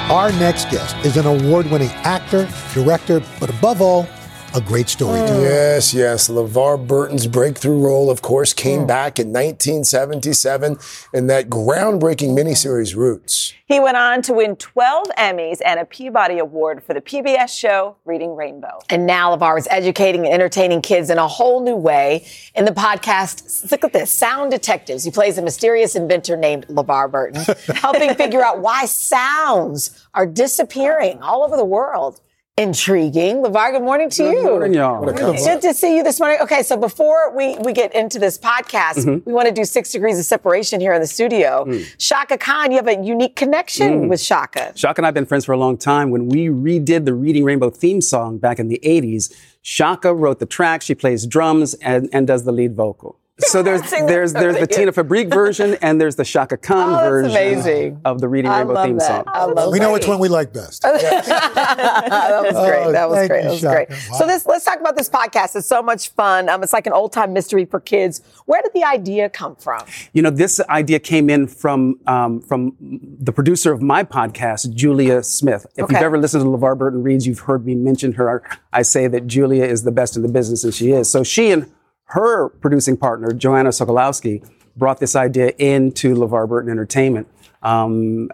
[0.10, 4.08] Our next guest is an award winning actor, director, but above all,
[4.56, 5.40] a great storyteller.
[5.40, 5.44] Mm.
[5.44, 6.30] Yes, yes.
[6.30, 8.88] LeVar Burton's breakthrough role, of course, came mm.
[8.88, 10.78] back in 1977
[11.14, 13.54] in that groundbreaking miniseries Roots.
[13.66, 17.98] He went on to win 12 Emmys and a Peabody Award for the PBS show
[18.04, 18.80] Reading Rainbow.
[18.90, 22.26] And now LeVar is educating and entertaining kids in a whole new way.
[22.56, 25.04] In the podcast, look at this, Sound Detectives.
[25.04, 31.22] He plays a mysterious inventor named LeVar Burton, helping figure out why sounds are disappearing
[31.22, 32.22] all over the world.
[32.60, 33.38] Intriguing.
[33.42, 34.44] LeVar, good morning to you.
[34.44, 35.00] morning, y'all.
[35.00, 35.32] What a.
[35.34, 36.40] Good to see you this morning.
[36.42, 39.20] Okay, so before we, we get into this podcast, Mm-hmm.
[39.24, 41.64] we want to do six degrees of separation here in the studio.
[41.66, 41.86] Mm.
[41.98, 44.74] Chaka Khan, you have a unique connection with Chaka.
[44.76, 46.10] Chaka and I have been friends for a long time.
[46.12, 50.46] When we redid the Reading Rainbow theme song back in the 80s, Chaka wrote the
[50.46, 53.19] track, she plays drums and, and does the lead vocal.
[53.40, 54.68] So there's there's there's the.
[54.68, 58.02] Tina Fabrique version and there's the Chaka Khan Oh, version amazing.
[58.06, 59.08] of the Reading I Rainbow love theme that.
[59.08, 59.24] song.
[59.28, 60.82] I love We know which one we like best.
[60.84, 62.84] that was great.
[62.86, 63.44] Oh, that was thank great.
[63.44, 63.76] you, That was Chaka.
[63.86, 63.90] great.
[64.12, 64.18] Wow.
[64.18, 65.56] So this, let's talk about this podcast.
[65.56, 66.50] It's so much fun.
[66.50, 68.22] Um, it's like an old time mystery for kids.
[68.46, 69.82] Where did the idea come from?
[70.14, 75.24] You know, this idea came in from um, from the producer of my podcast, Julia
[75.24, 75.66] Smith.
[75.78, 75.96] If Okay.
[75.96, 78.44] you've ever listened to LeVar Burton Reads, you've heard me mention her.
[78.74, 81.10] I say that Julia is the best in the business, and she is.
[81.10, 81.70] So she and
[82.10, 87.28] her producing partner, Joanna Sokolowski, brought this idea into LeVar Burton Entertainment.
[87.62, 88.30] Um,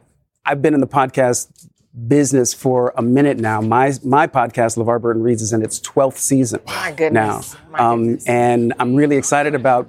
[0.45, 1.67] I've been in the podcast
[2.07, 3.61] business for a minute now.
[3.61, 7.55] My my podcast, LeVar Burton Reads, is in its 12th season My goodness.
[7.71, 7.91] now.
[7.91, 9.87] Um, and I'm really excited about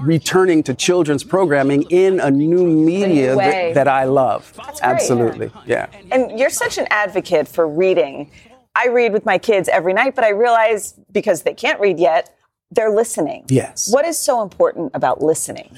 [0.00, 4.52] returning to children's programming in a new media that, that I love.
[4.56, 4.78] great.
[4.82, 5.50] Absolutely.
[5.66, 5.86] Yeah.
[6.12, 8.30] And you're such an advocate for reading.
[8.74, 12.34] I read with my kids every night, but I realize because they can't read yet,
[12.70, 13.44] they're listening.
[13.48, 13.92] Yes.
[13.92, 15.76] What is so important about listening?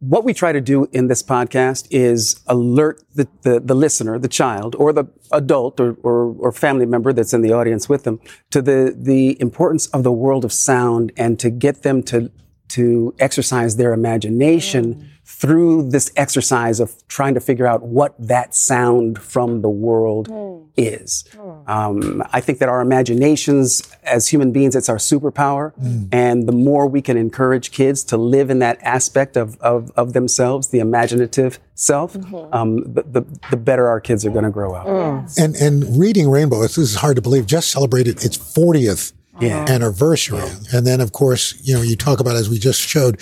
[0.00, 4.28] What we try to do in this podcast is alert the, the, the listener, the
[4.28, 8.20] child, or the adult or, or, or family member that's in the audience with them
[8.50, 12.30] to the, the importance of the world of sound and to get them to,
[12.68, 19.18] to exercise their imagination through this exercise of trying to figure out what that sound
[19.18, 20.28] from the world
[20.76, 21.24] is.
[21.66, 25.74] Um, I think that our imaginations as human beings, it's our superpower.
[25.78, 26.08] Mm.
[26.12, 30.14] And the more we can encourage kids to live in that aspect of, of, of
[30.14, 32.54] themselves, the imaginative self, Mm-hmm.
[32.54, 34.86] um, the, the, the better our kids are going to grow up.
[34.86, 35.38] Mm.
[35.38, 39.58] And and reading Rainbow, this is hard to believe, just celebrated its 40th Yeah.
[39.58, 39.72] Uh-huh.
[39.72, 40.48] anniversary.
[40.72, 43.20] And then, of course, you know, you talk about as we just showed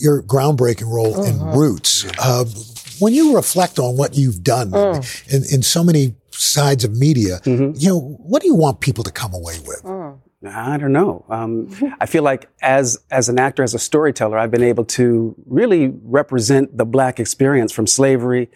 [0.00, 1.58] your groundbreaking role in uh-huh.
[1.58, 2.06] Roots.
[2.18, 2.44] Uh,
[3.00, 5.02] when you reflect on what you've done uh.
[5.28, 7.72] in, in so many sides of media, mm-hmm.
[7.76, 9.84] you know, what do you want people to come away with?
[9.84, 10.12] Uh.
[10.46, 11.24] I don't know.
[11.28, 11.68] Um,
[12.00, 15.88] I feel like as as an actor, as a storyteller, I've been able to really
[16.04, 18.48] represent the black experience from slavery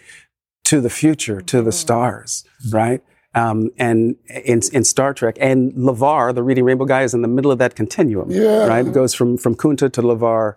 [0.66, 1.70] to the future to the mm-hmm.
[1.70, 3.02] stars, right?
[3.34, 7.28] Um, and in, in Star Trek, and LeVar, the Reading Rainbow guy, is in the
[7.28, 8.66] middle of that continuum, Yeah.
[8.66, 8.86] right?
[8.86, 10.54] It goes from from Kunta to LeVar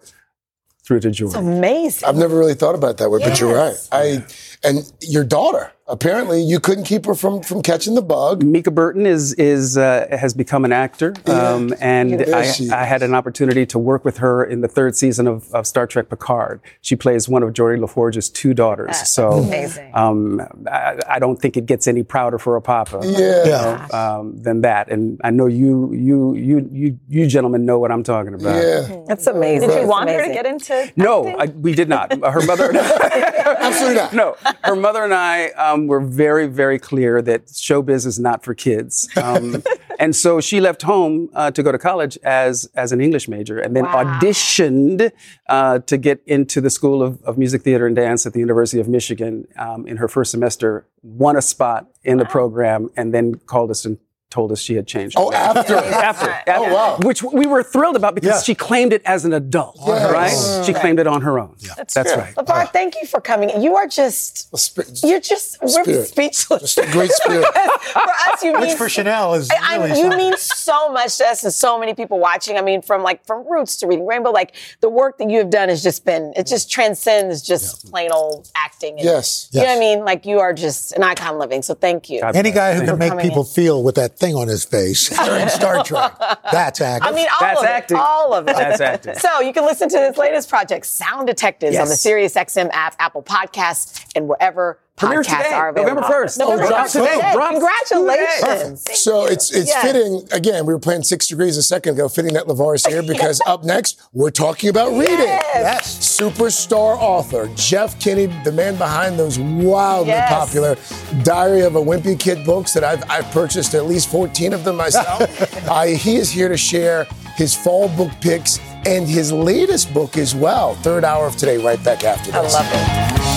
[0.84, 1.34] through to George.
[1.36, 2.08] amazing.
[2.08, 3.76] I've never really thought about it that way, but you're right.
[3.92, 4.26] I
[4.64, 5.72] and your daughter.
[5.88, 8.42] Apparently, you couldn't keep her from from catching the bug.
[8.44, 13.14] Mica Burton is is uh, has become an actor, um, and I, I had an
[13.14, 16.60] opportunity to work with her in the third season of, of Star Trek Picard.
[16.82, 18.98] She plays one of Geordi La Forge's two daughters.
[19.08, 19.92] so amazing.
[19.94, 23.86] Um, I, I don't think it gets any prouder for a papa Yeah.
[23.88, 24.90] you um, than that.
[24.90, 28.56] And I know you you you you you gentlemen know what I'm talking about.
[28.56, 29.04] Yeah.
[29.08, 29.70] That's amazing.
[29.70, 30.92] Did you That's want her to get into?
[30.96, 32.12] No, I, we did not.
[32.12, 32.72] Her mother.
[32.76, 34.14] Absolutely not.
[34.16, 38.54] No, her mother and I um, were very, very clear that showbiz is not for
[38.54, 39.64] kids, um,
[40.00, 43.60] and so she left home uh, to go to college as as an English major,
[43.60, 45.12] and then auditioned
[45.50, 48.80] uh, to get into the School of, of Music, Theater, and Dance at the University
[48.80, 50.88] of Michigan um, in her first semester.
[51.04, 53.98] Won a spot in the program, and then called us and
[54.36, 55.16] told us she had changed.
[55.18, 55.76] Oh, oh, after.
[55.78, 56.98] after, after, Oh, wow.
[57.02, 58.42] which we were thrilled about because Yeah.
[58.42, 60.12] she claimed it as an adult, Yes.
[60.12, 60.34] right?
[60.36, 60.64] Oh.
[60.66, 61.56] She claimed it on her own.
[61.78, 62.22] That's, That's true.
[62.22, 62.36] right.
[62.36, 63.50] LeVar, thank you for coming.
[63.62, 66.76] You are just, A spi- you're just, we're speechless.
[66.76, 67.46] Just a great spirit.
[67.94, 68.62] for us, you mean.
[68.62, 70.18] Which mean for Sheinelle is I, really you something.
[70.20, 72.58] mean so much to us and so many people watching.
[72.58, 75.50] I mean, from like from Roots to Reading Rainbow, like the work that you have
[75.50, 78.96] done has just been it just transcends just plain old acting.
[78.96, 79.48] And, Yes.
[79.52, 80.00] You know what I mean?
[80.06, 81.62] Like you are just an icon living.
[81.62, 82.22] So thank you.
[82.22, 83.50] God Any guy who can make people in.
[83.50, 86.14] feel with that thing on his face during Star Trek,
[86.52, 87.08] that's acting.
[87.08, 87.98] I mean, all That's of acting.
[87.98, 88.02] it.
[88.02, 88.56] All of it.
[88.56, 89.16] That's acting.
[89.16, 92.02] So you can listen to his latest project, Sound Detectives, on the Yes.
[92.02, 95.96] Sirius XM app, Apple Podcasts, and wherever Premieres podcasts today, are available.
[96.02, 96.40] November 1st.
[96.40, 97.00] November Oh, drops 1st.
[97.04, 97.16] today.
[97.16, 97.50] Today.
[97.52, 98.82] Congratulations.
[98.84, 98.98] Perfect.
[98.98, 99.82] So it's it's Yes.
[99.82, 100.28] fitting.
[100.32, 102.08] Again, we were playing Six Degrees a second ago.
[102.08, 105.20] Fitting that LeVar's here because up next we're talking about reading.
[105.20, 105.98] Yes.
[106.00, 110.30] Superstar author Jeff Kinney, the man behind those wildly Yes.
[110.30, 110.78] popular
[111.24, 114.78] Diary of a Wimpy Kid books that I've I've purchased at least 14 of them
[114.78, 115.22] myself.
[115.70, 117.06] uh, he is here to share
[117.36, 120.76] his fall book picks and his latest book as well.
[120.76, 122.56] Third hour of today, right back after this.
[122.56, 123.35] I love it.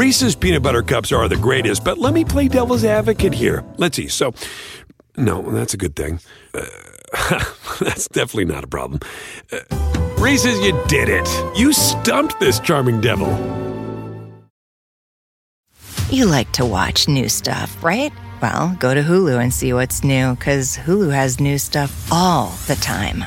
[0.00, 3.62] Reese's peanut butter cups are the greatest, but let me play devil's advocate here.
[3.76, 4.08] Let's see.
[4.08, 4.32] So,
[5.18, 6.20] no, that's a good thing.
[6.54, 6.64] Uh,
[7.80, 9.00] that's definitely not a problem.
[9.52, 9.58] Uh,
[10.16, 11.28] Reese's, you did it.
[11.54, 13.28] You stumped this charming devil.
[16.08, 18.10] You like to watch new stuff, right?
[18.40, 22.76] Well, go to Hulu and see what's new, because Hulu has new stuff all the
[22.76, 23.26] time.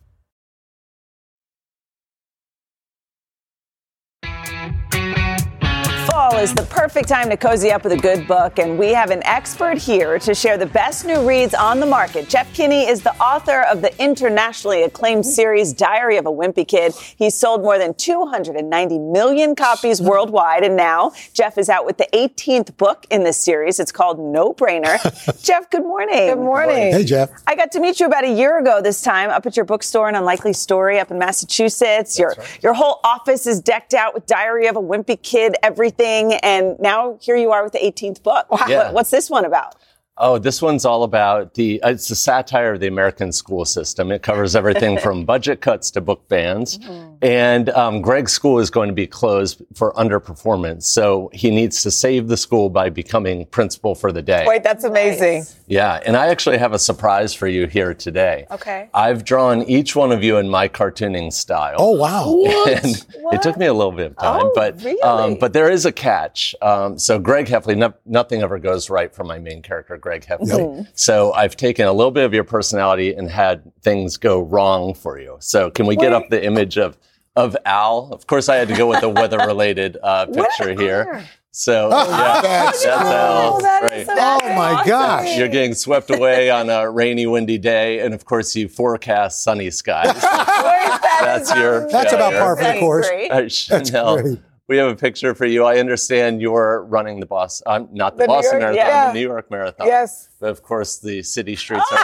[6.31, 9.11] Fall is the perfect time to cozy up with a good book, and we have
[9.11, 12.29] an expert here to share the best new reads on the market.
[12.29, 16.93] Jeff Kinney is the author of the internationally acclaimed series Diary of a Wimpy Kid.
[17.17, 22.07] He's sold more than 290 million copies worldwide, and now Jeff is out with the
[22.13, 23.77] 18th book in this series.
[23.79, 24.97] It's called No Brainer.
[25.43, 26.29] Jeff, good morning.
[26.29, 26.93] Good morning.
[26.93, 27.29] Hey, Jeff.
[27.45, 30.07] I got to meet you about a year ago this time up at your bookstore
[30.07, 32.17] in Unlikely Story up in Massachusetts.
[32.17, 36.20] your your whole office is decked out with Diary of a Wimpy Kid, everything.
[36.43, 38.47] And now here you are with the 18th book.
[38.67, 38.91] Yeah.
[38.91, 39.75] What's this one about?
[40.23, 41.81] Oh, this one's all about the.
[41.81, 44.11] uh, It's a satire of the American school system.
[44.11, 46.79] It covers everything from budget cuts to book bans.
[47.23, 51.91] And um, Greg's school is going to be closed for underperformance, so he needs to
[51.91, 54.43] save the school by becoming principal for the day.
[54.47, 55.43] Wait, that's amazing.
[55.67, 58.45] Yeah, and I actually have a surprise for you here today.
[58.51, 58.89] Okay.
[58.93, 61.75] I've drawn each one of you in my cartooning style.
[61.79, 62.43] Oh, wow.
[62.67, 65.01] And it took me a little bit of time, Oh, but really?
[65.01, 66.53] um, but there is a catch.
[66.61, 70.87] Um, so Greg Heffley, no, nothing ever goes right for my main character, Greg Heffley.
[70.95, 75.19] So I've taken a little bit of your personality and had things go wrong for
[75.19, 75.37] you.
[75.39, 76.23] So can we get Wait.
[76.23, 76.97] up the image of
[77.35, 78.09] of Al?
[78.11, 81.23] Of course, I had to go with the weather-related uh, picture here.
[81.51, 83.11] So Oh, yeah, that's that's cool.
[83.11, 83.61] Al.
[83.61, 83.93] That right.
[84.01, 84.87] is so Oh, my awesome.
[84.89, 85.37] gosh.
[85.37, 89.69] You're getting swept away on a rainy, windy day, and of course, you forecast sunny
[89.71, 90.13] skies.
[90.21, 91.87] That's your.
[91.89, 93.09] That's yeah, about par for the course.
[93.29, 94.37] Uh, Chanel,
[94.71, 95.65] we have a picture for you.
[95.65, 99.07] I understand you're running the Boston, um, not the, The Boston York- Marathon, yeah.
[99.09, 99.85] the New York Marathon.
[99.85, 100.29] Yes.
[100.39, 101.97] But of course, the city streets Oh,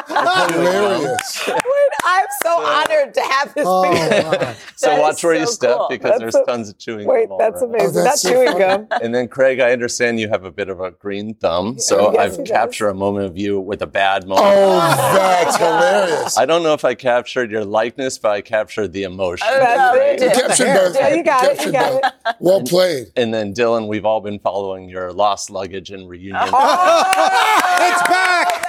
[0.00, 0.48] are.
[0.52, 1.50] Hilarious.
[2.08, 4.56] Wait, I'm so honored to have this Oh, picture.
[4.76, 5.86] So watch is where you step cool.
[5.90, 7.32] because That's there's so- tons of chewing Wait, gum.
[7.32, 7.74] all that's around.
[7.74, 8.00] amazing.
[8.00, 8.86] Oh, that's that's chewing gum.
[9.02, 12.20] And then, Craig, I understand you have a bit of a green thumb, so Yes,
[12.20, 12.50] I've he does.
[12.50, 14.46] captured a moment of you with a bad oh, moment.
[14.56, 16.38] Oh, that's hilarious.
[16.38, 19.46] I don't know if I captured your likeness, but I captured the emotion.
[19.50, 20.22] Oh, That's it.
[20.22, 20.94] You captured both.
[20.96, 21.64] Yeah, you got it.
[21.64, 22.12] You got both.
[22.26, 22.36] it.
[22.40, 23.06] Well played.
[23.16, 26.36] And then, Dylan, we've all been following your lost luggage and reunion.
[26.52, 27.04] Oh,
[27.80, 28.64] it's back!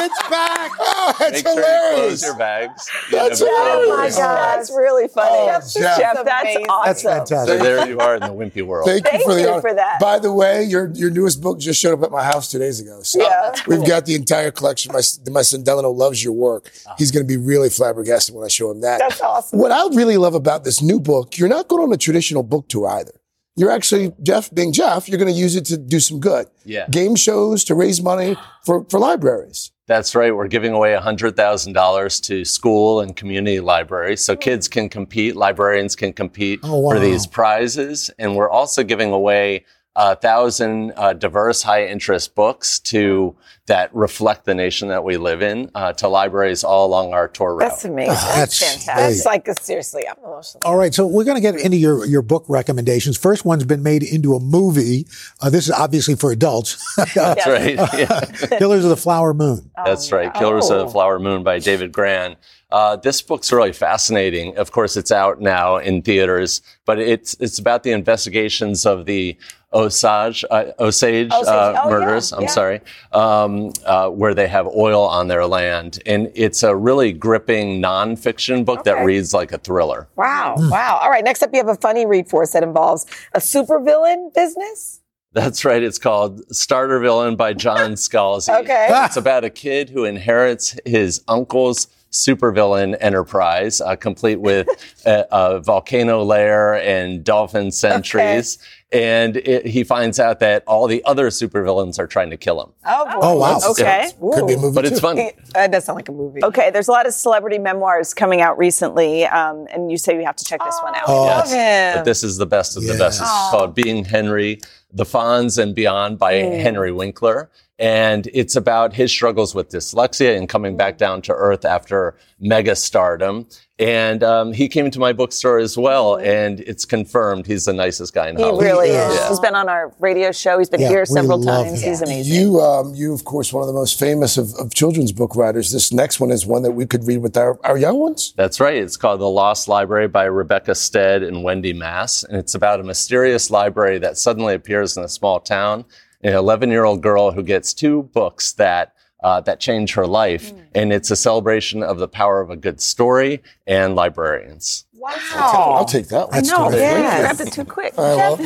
[0.00, 0.72] It's back!
[0.80, 2.90] Oh, that's Make sure you close your bags.
[3.10, 4.16] That's You never hilarious.
[4.18, 5.30] Oh my God, that's really oh, funny.
[5.32, 6.24] Oh, Jeff, Jeff.
[6.24, 6.66] that's amazing.
[6.68, 6.84] awesome.
[6.86, 7.60] That's So fantastic.
[7.60, 8.86] there you are in the wimpy world.
[8.86, 9.98] Thank, Thank you for the you for that.
[10.00, 12.80] By the way, your your newest book just showed up at my house two days
[12.80, 13.00] ago.
[13.02, 13.54] So Yeah.
[13.66, 14.92] we've got the entire collection.
[14.92, 16.70] My my son Delano loves your work.
[16.86, 16.94] Ah.
[16.98, 18.98] He's going to be really flabbergasted when I show him that.
[18.98, 19.58] That's awesome.
[19.58, 22.68] What I really love about this new book, you're not going on a traditional book
[22.68, 23.12] tour either.
[23.56, 25.08] You're actually Jeff being Jeff.
[25.08, 26.46] You're going to use it to do some good.
[26.64, 26.86] Yeah.
[26.90, 29.72] Game shows to raise money for for libraries.
[29.88, 30.36] That's right.
[30.36, 34.22] We're giving away $100,000 to school and community libraries.
[34.22, 36.90] So kids can compete, librarians can compete Oh, wow.
[36.92, 38.10] for these prizes.
[38.18, 39.64] And we're also giving away
[39.98, 43.34] a thousand uh, diverse, high interest books to
[43.66, 47.54] that reflect the nation that we live in uh, to libraries all along our tour
[47.54, 47.68] route.
[47.68, 48.14] That's amazing.
[48.16, 48.94] Oh, that's fantastic.
[48.94, 49.02] great.
[49.02, 50.62] That's like, seriously, I'm emotional.
[50.64, 53.18] All right, so we're going to get into your, your book recommendations.
[53.18, 55.08] First one's been made into a movie.
[55.40, 56.76] Uh, this is obviously for adults.
[57.14, 57.74] That's right.
[57.74, 58.20] Yeah.
[58.58, 59.68] Killers of the Flower Moon.
[59.84, 60.32] That's right.
[60.32, 62.36] Killers of the Flower Moon by David Grann.
[62.70, 64.56] Uh, this book's really fascinating.
[64.58, 69.38] Of course, it's out now in theaters, but it's it's about the investigations of the
[69.72, 71.46] Osage uh, Osage, Osage.
[71.46, 72.32] uh, Oh, yeah, murders.
[72.32, 72.48] I'm yeah.
[72.48, 72.80] sorry,
[73.12, 78.64] um, uh, where they have oil on their land, and it's a really gripping nonfiction
[78.64, 80.08] book that reads like a thriller.
[80.16, 80.54] Wow.
[80.58, 80.98] Wow.
[81.02, 81.22] All right.
[81.24, 83.04] Next up, you have a funny read for us that involves
[83.34, 85.00] a supervillain business.
[85.34, 85.82] That's right.
[85.82, 88.58] It's called Starter Villain by John Scalzi.
[88.62, 88.88] Okay.
[88.90, 94.66] It's about a kid who inherits his uncle's supervillain enterprise, uh, complete with
[95.06, 98.58] a, a volcano lair and dolphin sentries.
[98.90, 102.72] And it, he finds out that all the other supervillains are trying to kill him.
[102.86, 103.06] Oh.
[103.20, 103.60] Oh, wow.
[103.70, 104.10] Okay.
[104.18, 105.06] Could be a movie But it's too.
[105.06, 105.32] funny.
[105.52, 106.42] That does sound like a movie.
[106.42, 110.24] Okay, there's a lot of celebrity memoirs coming out recently, um, and you say you
[110.24, 111.02] have to check this one out.
[111.06, 111.96] Oh, Love him.
[111.96, 113.20] But this is the best of the best.
[113.20, 114.58] It's called Being Henry,
[114.90, 117.50] The Fonz and Beyond by Henry Winkler.
[117.80, 122.74] And it's about his struggles with dyslexia and coming back down to earth after mega
[122.74, 123.46] stardom.
[123.78, 128.12] And um, he came to my bookstore as well, and it's confirmed he's the nicest
[128.12, 128.64] guy in He Hollywood.
[128.64, 129.12] He really is.
[129.12, 129.20] is.
[129.20, 129.28] Yeah.
[129.28, 130.58] He's been on our radio show.
[130.58, 131.80] He's been Yeah, here several times.
[131.80, 131.90] him.
[131.90, 132.34] He's amazing.
[132.34, 135.70] You, um, you of course, one of the most famous of, of children's book writers.
[135.70, 138.34] This next one is one that we could read with our, our young ones.
[138.36, 138.74] That's right.
[138.82, 142.24] It's called The Lost Library by Rebecca Stead and Wendy Mass.
[142.24, 145.84] And it's about a mysterious library that suddenly appears in a small town.
[146.22, 150.52] An 11 year old girl who gets two books that uh, that change her life.
[150.74, 154.86] And it's a celebration of the power of a good story and librarians.
[154.98, 155.74] Wow.
[155.78, 156.30] I'll take that one.
[156.32, 156.80] That's no, terrific.
[156.80, 157.94] yeah, grabbed it too quick.
[157.96, 158.36] All right, well,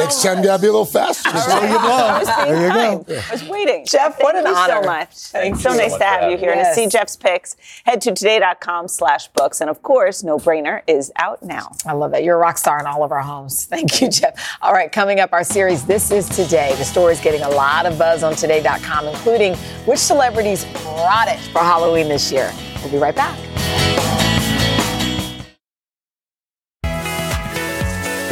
[0.00, 1.30] next time you gotta be a little faster.
[1.30, 2.44] There you I was go.
[2.44, 3.06] There you kind.
[3.06, 3.14] go.
[3.14, 3.86] I was waiting.
[3.86, 4.82] Jeff, what an you honor.
[4.82, 5.08] so much.
[5.16, 6.88] Thank it's so you so nice much to have you having here and to see
[6.88, 7.56] Jeff's picks.
[7.84, 9.60] Head to today.com slash books.
[9.60, 11.70] And of course, No Brainer is out now.
[11.86, 12.24] I love that.
[12.24, 13.64] You're a rock star in all of our homes.
[13.66, 14.38] Thank you, Jeff.
[14.62, 16.74] All right, coming up, our series, This is Today.
[16.78, 19.54] The story's getting a lot of buzz on today.com, including
[19.86, 22.52] which celebrities brought it for Halloween this year.
[22.82, 23.38] We'll be right back.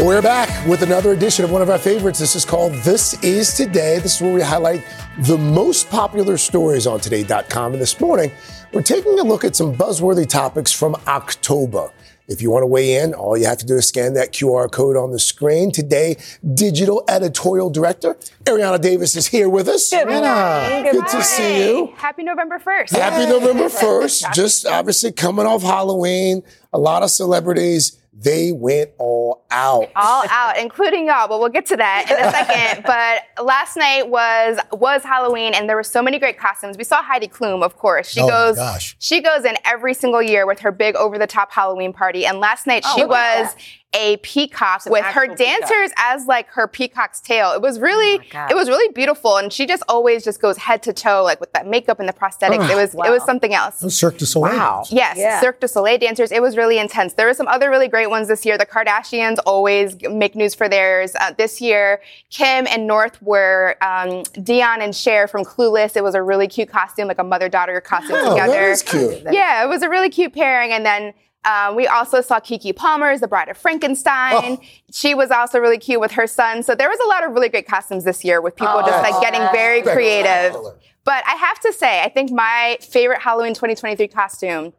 [0.04, 2.18] We're back with another edition of one of our favorites.
[2.18, 3.98] This is called This Is Today.
[4.00, 4.84] This is where we highlight
[5.20, 7.72] the most popular stories on today.com.
[7.72, 8.30] And this morning,
[8.74, 11.90] we're taking a look at some buzzworthy topics from October.
[12.28, 14.70] If you want to weigh in, all you have to do is scan that QR
[14.70, 15.72] code on the screen.
[15.72, 16.16] Today,
[16.52, 18.14] digital editorial director
[18.44, 19.88] Arianna Davis is here with us.
[19.88, 21.94] Good Arianna, good to see you.
[21.96, 22.90] Happy November 1st.
[22.90, 24.34] Happy November 1st.
[24.34, 26.42] Just obviously coming off Halloween.
[26.74, 29.90] A lot of celebrities, they went all out.
[29.96, 32.84] All out, including y'all, but we'll get to that in a second.
[33.36, 36.78] but last night was was Halloween, and there were so many great costumes.
[36.78, 38.08] We saw Heidi Klum, of course.
[38.08, 38.96] She Oh my goes, gosh.
[39.00, 42.24] she goes in every single year with her big over the top Halloween party.
[42.24, 43.56] And last night oh, she look at was
[43.94, 47.52] a peacock with her dancers as like her peacock's tail.
[47.52, 50.82] It was really, Oh it was really beautiful, and she just always just goes head
[50.84, 52.68] to toe, like with that makeup and the prosthetics.
[52.68, 53.78] Oh, it was, it was something else.
[53.94, 54.52] Cirque du Soleil.
[54.56, 54.84] Wow.
[54.90, 55.40] Yes, Yeah.
[55.40, 56.32] Cirque du Soleil dancers.
[56.32, 57.14] It was really intense.
[57.14, 58.58] There were some other really great ones this year.
[58.58, 61.14] The Kardashians always make news for theirs.
[61.18, 65.96] Uh, this year, Kim and North were um, Dionne and Cher from Clueless.
[65.96, 68.68] It was a really cute costume, like a mother daughter costume Oh, that together.
[68.70, 69.22] is cute.
[69.30, 70.72] Yeah, it was a really cute pairing.
[70.72, 71.12] And then
[71.44, 74.58] um, we also saw Keke Palmer as the Bride of Frankenstein.
[74.92, 76.62] She was also really cute with her son.
[76.62, 79.20] So there was a lot of really great costumes this year with people just like
[79.20, 80.54] getting very creative.
[81.04, 84.72] But I have to say, I think my favorite Halloween 2023 costume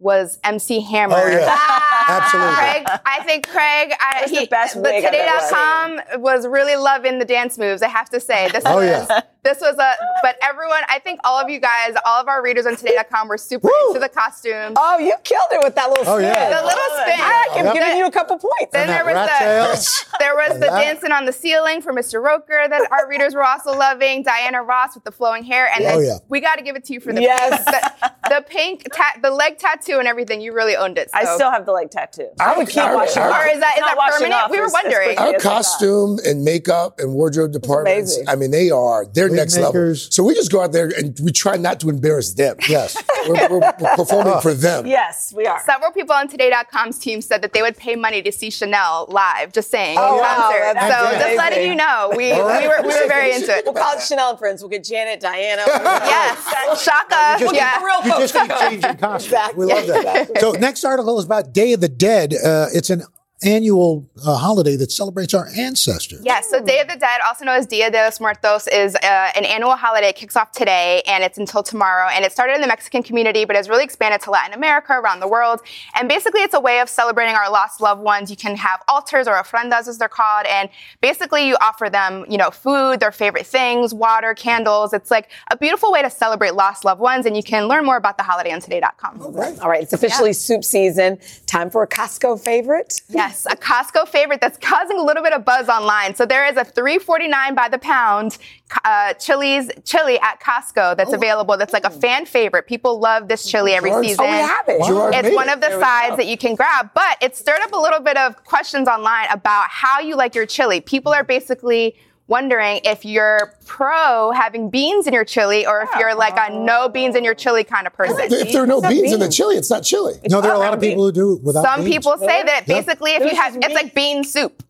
[0.00, 1.14] was MC Hammer.
[1.16, 1.58] Oh, yeah.
[2.08, 2.54] Absolutely.
[2.54, 7.24] Craig, I think Craig, I, That's the best the wig Today.com was really loving the
[7.24, 7.82] dance moves.
[7.82, 9.20] I have to say, this Oh, was yeah.
[9.44, 9.94] This was a.
[10.22, 13.36] But everyone, I think all of you guys, all of our readers on Today.com were
[13.38, 14.76] super into the costumes.
[14.78, 16.32] Oh, you killed it with that little Oh, spin.
[16.32, 16.60] yeah.
[16.60, 17.20] The little spin.
[17.20, 17.74] I am Yep.
[17.74, 18.72] giving you a couple points.
[18.72, 22.22] Then there was the there was the dancing on the ceiling for Mr.
[22.22, 24.22] Roker that our readers were also loving.
[24.22, 26.18] Diana Ross with the flowing hair, and oh, then Oh, yeah.
[26.28, 27.64] we got to give it to you for the Yes.
[27.64, 27.66] pink,
[28.00, 30.40] the, the pink, ta- the leg tattoo and everything.
[30.40, 31.10] You really owned it.
[31.12, 32.28] I still have the leg tattoo.
[32.40, 33.44] I I would would- keep I would- washing I would- off.
[33.44, 34.34] Or is that- It's is not that permanent?
[34.44, 35.18] off We were as- as wondering.
[35.18, 35.42] Our as I thought.
[35.42, 39.94] costume and makeup and wardrobe departments, I mean, they are, they're Wig next level.
[39.94, 42.56] So we just go out there and we try not to embarrass them.
[42.68, 42.96] Yes.
[43.28, 44.84] We're, we're, we're performing for them.
[44.84, 45.62] Yes, we are.
[45.64, 49.52] Several people on Today.com's team said that they would pay money to see Sheinelle live,
[49.52, 50.80] just saying, Oh, in wow, concert.
[50.92, 51.20] so amazing.
[51.20, 52.62] just letting you know, we, All right.
[52.62, 53.64] we, were, we were very into it.
[53.64, 54.60] We'll call it Sheinelle and Friends.
[54.60, 55.62] We'll get Janet, Diana.
[56.02, 57.36] Yes, Chaka.
[57.38, 57.84] You just, yeah.
[57.84, 58.48] real you just folks.
[58.48, 59.24] keep changing costumes.
[59.26, 59.66] Exactly.
[59.66, 60.40] We love that.
[60.40, 62.34] So next article is about Day of the Dead.
[62.34, 63.04] Uh, it's an
[63.44, 66.20] annual uh, holiday that celebrates our ancestors.
[66.24, 68.98] Yes, so Day of the Dead, also known as Dia de los Muertos, is uh,
[69.34, 70.08] an annual holiday.
[70.08, 72.08] It kicks off today and it's until tomorrow.
[72.12, 75.20] And it started in the Mexican community, but has really expanded to Latin America, around
[75.20, 75.60] the world.
[75.94, 78.30] And basically, it's a way of celebrating our lost loved ones.
[78.30, 80.46] You can have altars or ofrendas, as they're called.
[80.46, 80.68] And
[81.00, 84.92] basically, you offer them, you know, food, their favorite things, water, candles.
[84.92, 87.26] It's like a beautiful way to celebrate lost loved ones.
[87.26, 89.20] And you can learn more about the holiday on today.com.
[89.20, 91.18] All right, it's officially soup season.
[91.46, 93.00] Time for a Costco favorite.
[93.08, 96.14] Yes, a Costco favorite that's causing a little bit of buzz online.
[96.14, 98.38] So there is a $3.49 by the pound
[98.84, 101.56] uh, chilies chili at Costco that's available.
[101.56, 102.66] That's like a fan favorite.
[102.66, 104.24] People love this chili every season.
[104.24, 104.76] Oh, we have it.
[104.80, 107.78] It's made one of the sides that you can grab, but it stirred up a
[107.78, 110.80] little bit of questions online about how you like your chili.
[110.80, 111.96] People are basically
[112.32, 116.88] wondering if you're pro having beans in your chili or if you're like a no
[116.88, 118.16] beans in your chili kind of person.
[118.20, 120.14] If there are no It's not beans in the chili, it's not chili.
[120.30, 121.74] No, there are a lot of people who do it without beans.
[121.74, 121.94] Some beans.
[121.94, 122.80] people say that Yeah.
[122.80, 124.62] basically if you have, it's like bean soup.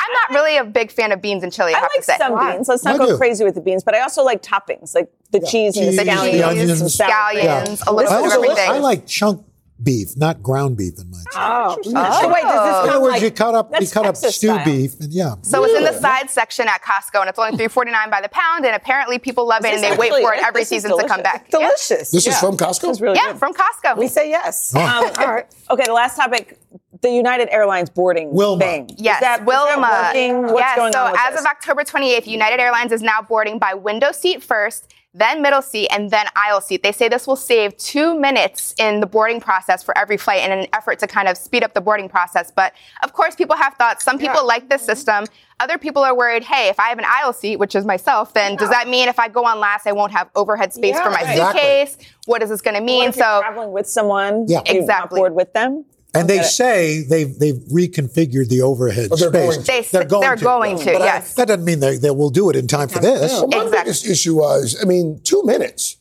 [0.00, 1.72] I'm not really a big fan of beans and chili.
[1.72, 2.16] I, I have like to say.
[2.18, 2.68] some beans.
[2.68, 3.16] Let's not I go do.
[3.16, 6.32] crazy with the beans, but I also like toppings, like the cheese and the scallions,
[6.32, 6.78] the and onions.
[6.78, 7.10] some sour.
[7.10, 8.70] Scallions, a little bit of everything.
[8.70, 9.44] I like chunk
[9.82, 11.44] beef, not ground beef in my chili.
[11.44, 14.06] Oh, so wait, does this In other words, like you cut up, you that's cut
[14.06, 14.64] up stew style.
[14.64, 15.34] beef, and yeah.
[15.42, 18.20] So it's in the side section at Costco, and it's only three forty nine by
[18.20, 18.64] the pound.
[18.66, 20.82] And apparently, people love it, This and they is wait for it every this is
[20.82, 21.22] season to come delicious.
[21.22, 21.46] back.
[21.52, 21.58] Yeah.
[21.60, 22.10] delicious?
[22.10, 22.90] This is from Costco?
[22.90, 23.38] It's really Yeah, good.
[23.38, 23.96] from Costco.
[23.98, 24.72] We say yes.
[24.74, 24.80] Oh.
[24.80, 25.46] Um, all right.
[25.70, 26.58] Okay, the last topic,
[27.02, 28.64] the United Airlines boarding Wilma.
[28.64, 28.90] thing.
[28.96, 30.10] Yes, Is that Wilma.
[30.12, 30.42] working?
[30.42, 31.40] What's yes, going so on with as this?
[31.42, 35.88] of October 28th, United Airlines is now boarding by window seat first, then middle seat,
[35.90, 36.82] and then aisle seat.
[36.82, 40.52] They say this will save two minutes in the boarding process for every flight in
[40.56, 42.52] an effort to kind of speed up the boarding process.
[42.54, 44.04] But of course, people have thoughts.
[44.04, 44.90] Some people like this mm-hmm.
[44.90, 45.24] system.
[45.60, 48.54] Other people are worried, hey, if I have an aisle seat, which is myself, then
[48.56, 51.10] does that mean if I go on last, I won't have overhead space Yeah, for
[51.10, 51.60] my exactly.
[51.60, 51.98] suitcase?
[52.26, 53.08] What is this going to What mean?
[53.08, 54.60] if you're So traveling with someone, Yeah.
[54.66, 55.18] you Exactly.
[55.18, 55.84] board with them.
[56.14, 56.44] And they it.
[56.44, 59.54] say they've they've reconfigured the overhead Oh, they're space.
[59.54, 59.66] going to.
[59.66, 60.42] They- they're going they're to.
[60.44, 61.34] going to, But I- yes.
[61.34, 63.30] that doesn't mean they, they will do it in time for this.
[63.32, 63.78] Yeah, my Exactly.
[63.78, 65.96] biggest issue was, I mean, two minutes.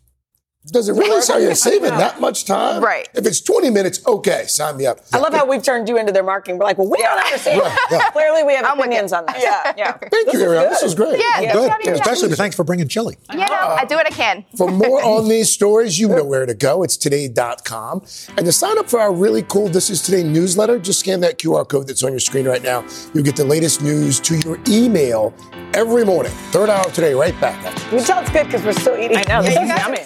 [0.71, 2.83] Does it really say you're saving that much time?
[2.83, 3.07] Right.
[3.13, 4.99] If it's 20 minutes, okay, sign me up.
[5.13, 6.57] I love how we've turned you into their marketing.
[6.57, 7.61] We're like, well, we don't understand.
[7.89, 8.09] yeah.
[8.11, 9.41] Clearly, we have I'm opinions on this.
[9.41, 9.73] Yeah.
[9.77, 9.91] yeah.
[9.97, 10.69] Thank you, Arianna.
[10.69, 11.19] This was great.
[11.19, 11.67] Yeah, Well, yeah, good.
[11.69, 11.91] yeah, yeah.
[11.93, 13.15] Especially thanks for bringing chili.
[13.31, 14.45] you know, I do what I can.
[14.53, 16.83] Uh, for more on these stories, you know where to go.
[16.83, 18.03] It's today.com.
[18.35, 21.39] And to sign up for our really cool This Is Today newsletter, just scan that
[21.39, 22.85] QR code that's on your screen right now.
[23.13, 25.33] You'll get the latest news to your email
[25.73, 26.31] every morning.
[26.51, 27.63] Third hour of today, right back.
[27.65, 29.17] after You can tell it's good because we're still eating.
[29.17, 29.41] I know.
[29.47, 29.99] This is yummy.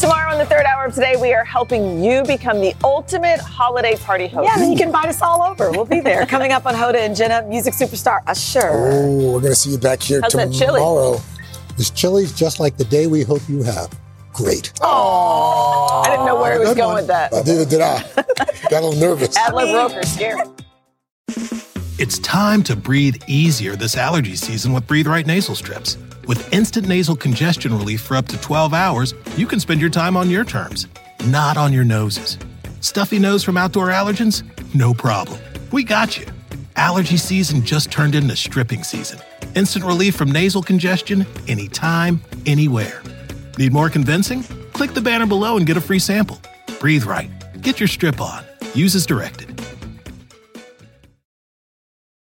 [0.00, 3.96] Tomorrow in the third hour of today, we are helping you become the ultimate holiday
[3.96, 4.48] party host.
[4.48, 5.72] Yeah, then you can invite us all over.
[5.72, 6.24] We'll be there.
[6.28, 8.70] Coming up on Hoda and Jenna, music superstar Usher.
[8.72, 10.78] Oh, we're going to see you back here How's that chili?
[10.78, 11.20] tomorrow.
[11.76, 13.90] This chili's just like the day we hope you have.
[14.32, 14.72] Great.
[14.80, 16.94] Oh, I didn't know where he was going one.
[16.96, 17.32] with that.
[17.32, 18.02] Neither did I.
[18.70, 19.36] Got a little nervous.
[19.38, 20.46] Adlib Roker, scared.
[21.98, 25.98] It's time to breathe easier this allergy season with Breathe Right nasal strips.
[26.28, 30.14] With instant nasal congestion relief for up to 12 hours, you can spend your time
[30.14, 30.86] on your terms,
[31.24, 32.36] not on your noses.
[32.80, 34.42] Stuffy nose from outdoor allergens?
[34.74, 35.40] No problem.
[35.72, 36.26] We got you.
[36.76, 39.18] Allergy season just turned into stripping season.
[39.54, 43.02] Instant relief from nasal congestion anytime, anywhere.
[43.56, 44.42] Need more convincing?
[44.74, 46.38] Click the banner below and get a free sample.
[46.78, 47.30] Breathe right.
[47.62, 48.44] Get your strip on.
[48.74, 49.57] Use as directed.